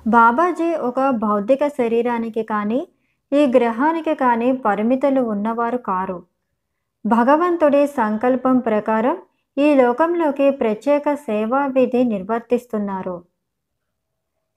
బాబాజీ 0.06 0.74
ఒక 0.74 1.10
భౌతిక 1.10 1.68
శరీరానికి 1.68 2.42
కానీ 2.42 2.88
ఈ 3.32 3.46
గ్రహానికి 3.46 4.14
కానీ 4.14 4.52
పరిమితులు 4.52 5.20
ఉన్నవారు 5.20 5.76
కారు. 5.76 6.22
భగవంతుడి 7.06 7.86
సంకల్పం 7.86 8.58
ప్రకారం 8.58 9.16
ఈ 9.58 9.74
లోకంలోకి 9.74 10.50
ప్రత్యేక 10.50 11.14
సేవా 11.14 11.66
విధి 11.66 12.04
నిర్వర్తిస్తున్నారు. 12.04 13.22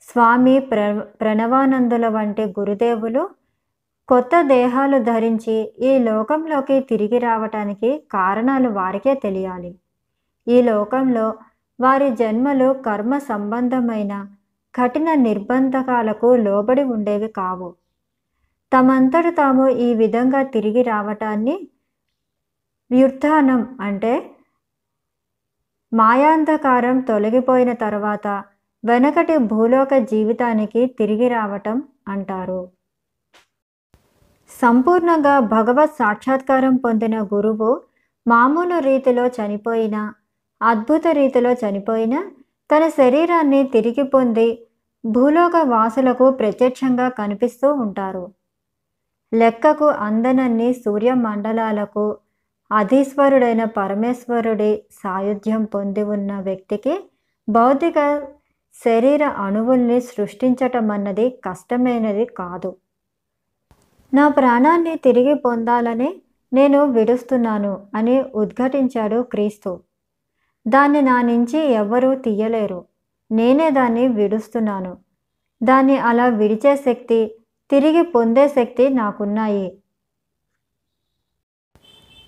స్వామి 0.02 0.60
ప్ర 0.60 1.06
ప్రణవానందుల 1.22 2.08
వంటి 2.08 2.46
గురుదేవులు 2.46 3.30
కొత్త 4.08 4.42
దేహాలు 4.42 4.98
ధరించి 4.98 5.74
ఈ 5.80 6.00
లోకంలోకి 6.00 6.80
తిరిగి 6.80 7.18
రావటానికి 7.18 8.04
కారణాలు 8.12 8.70
వారికే 8.70 9.14
తెలియాలి. 9.14 9.76
ఈ 10.48 10.62
లోకంలో 10.62 11.34
వారి 11.80 12.10
జన్మలు 12.16 12.74
కర్మ 12.74 13.18
సంబంధమైన 13.18 14.28
కఠిన 14.76 15.14
నిర్బంధకాలకు 15.14 16.36
లోబడి 16.36 16.84
ఉండేవి 16.84 17.28
కావు. 17.28 17.81
తమంతట 18.74 19.28
తాము 19.28 19.68
ఈ 19.68 19.94
విధంగా 19.94 20.44
తిరిగి 20.44 20.82
రావటాన్ని 20.82 21.70
వ్యుత్థానం 22.92 23.78
అంటే 23.82 24.36
మాయాంధకారం 25.94 27.00
తొలగిపోయిన 27.00 27.74
తర్వాత 27.74 28.28
వెనకటి 28.84 29.38
భూలోక 29.38 29.94
జీవితానికి 29.98 30.86
తిరిగి 30.86 31.28
రావటం 31.28 31.84
అంటారు. 32.08 32.72
సంపూర్ణంగా 34.62 35.40
భగవత్ 35.40 35.96
సాక్షాత్కారం 36.00 36.76
పొందిన 36.76 37.22
గురువు 37.22 37.82
మామూలు 38.28 38.80
రీతిలో 38.80 39.28
చనిపోయినా 39.28 40.14
అద్భుత 40.62 41.04
రీతిలో 41.12 41.52
చనిపోయినా 41.54 42.32
తన 42.72 42.90
శరీరాన్ని 42.90 43.64
తిరిగి 43.64 44.04
పొంది 44.04 44.68
భూలోక 45.06 45.56
వాసులకు 45.56 46.32
ప్రత్యక్షంగా 46.32 47.10
కనిపిస్తూ 47.10 47.74
ఉంటారు. 47.74 48.41
లెక్కకు 49.34 49.86
అందనన్ని 49.86 50.74
సూర్యమండలాలకు 50.74 52.18
అధీశ్వరుడైన 52.72 53.64
పరమేశ్వరుడి 53.64 54.84
సాయుధ్యం 54.92 55.64
పొంది 55.64 56.04
ఉన్న 56.04 56.40
వ్యక్తికి 56.40 57.10
భౌతిక 57.50 58.22
శరీర 58.86 59.24
అణువుల్ని 59.24 60.02
సృష్టించటం 60.02 60.92
అన్నది 60.92 61.30
కష్టమైనది 61.30 62.26
కాదు. 62.26 62.76
నా 64.14 64.28
ప్రాణాన్ని 64.28 64.96
తిరిగి 64.96 65.34
పొందాలని 65.34 66.22
నేను 66.54 66.84
విడుస్తున్నాను 66.84 67.88
అని 67.96 68.24
ఉద్ఘాటించాడు 68.36 69.22
క్రీస్తు. 69.22 69.80
దాన్ని 70.68 71.02
నా 71.02 71.22
నుంచి 71.22 71.60
ఎవ్వరూ 71.60 72.16
తీయలేరు. 72.16 72.86
నేనే 73.32 73.70
దాన్ని 73.70 74.08
విడుస్తున్నాను. 74.08 74.98
దాన్ని 75.64 75.98
అలా 75.98 76.26
విడిచే 76.26 76.76
శక్తి 76.76 77.41
తిరిగి 77.72 78.04
పొందే 78.04 78.48
శక్తి 78.48 78.90
నాకున్నాయి. 78.90 79.78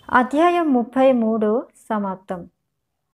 అధ్యాయం 0.09 0.73
ముప్పై 0.73 1.11
మూడు 1.11 1.67
సమాప్తం. 1.89 2.49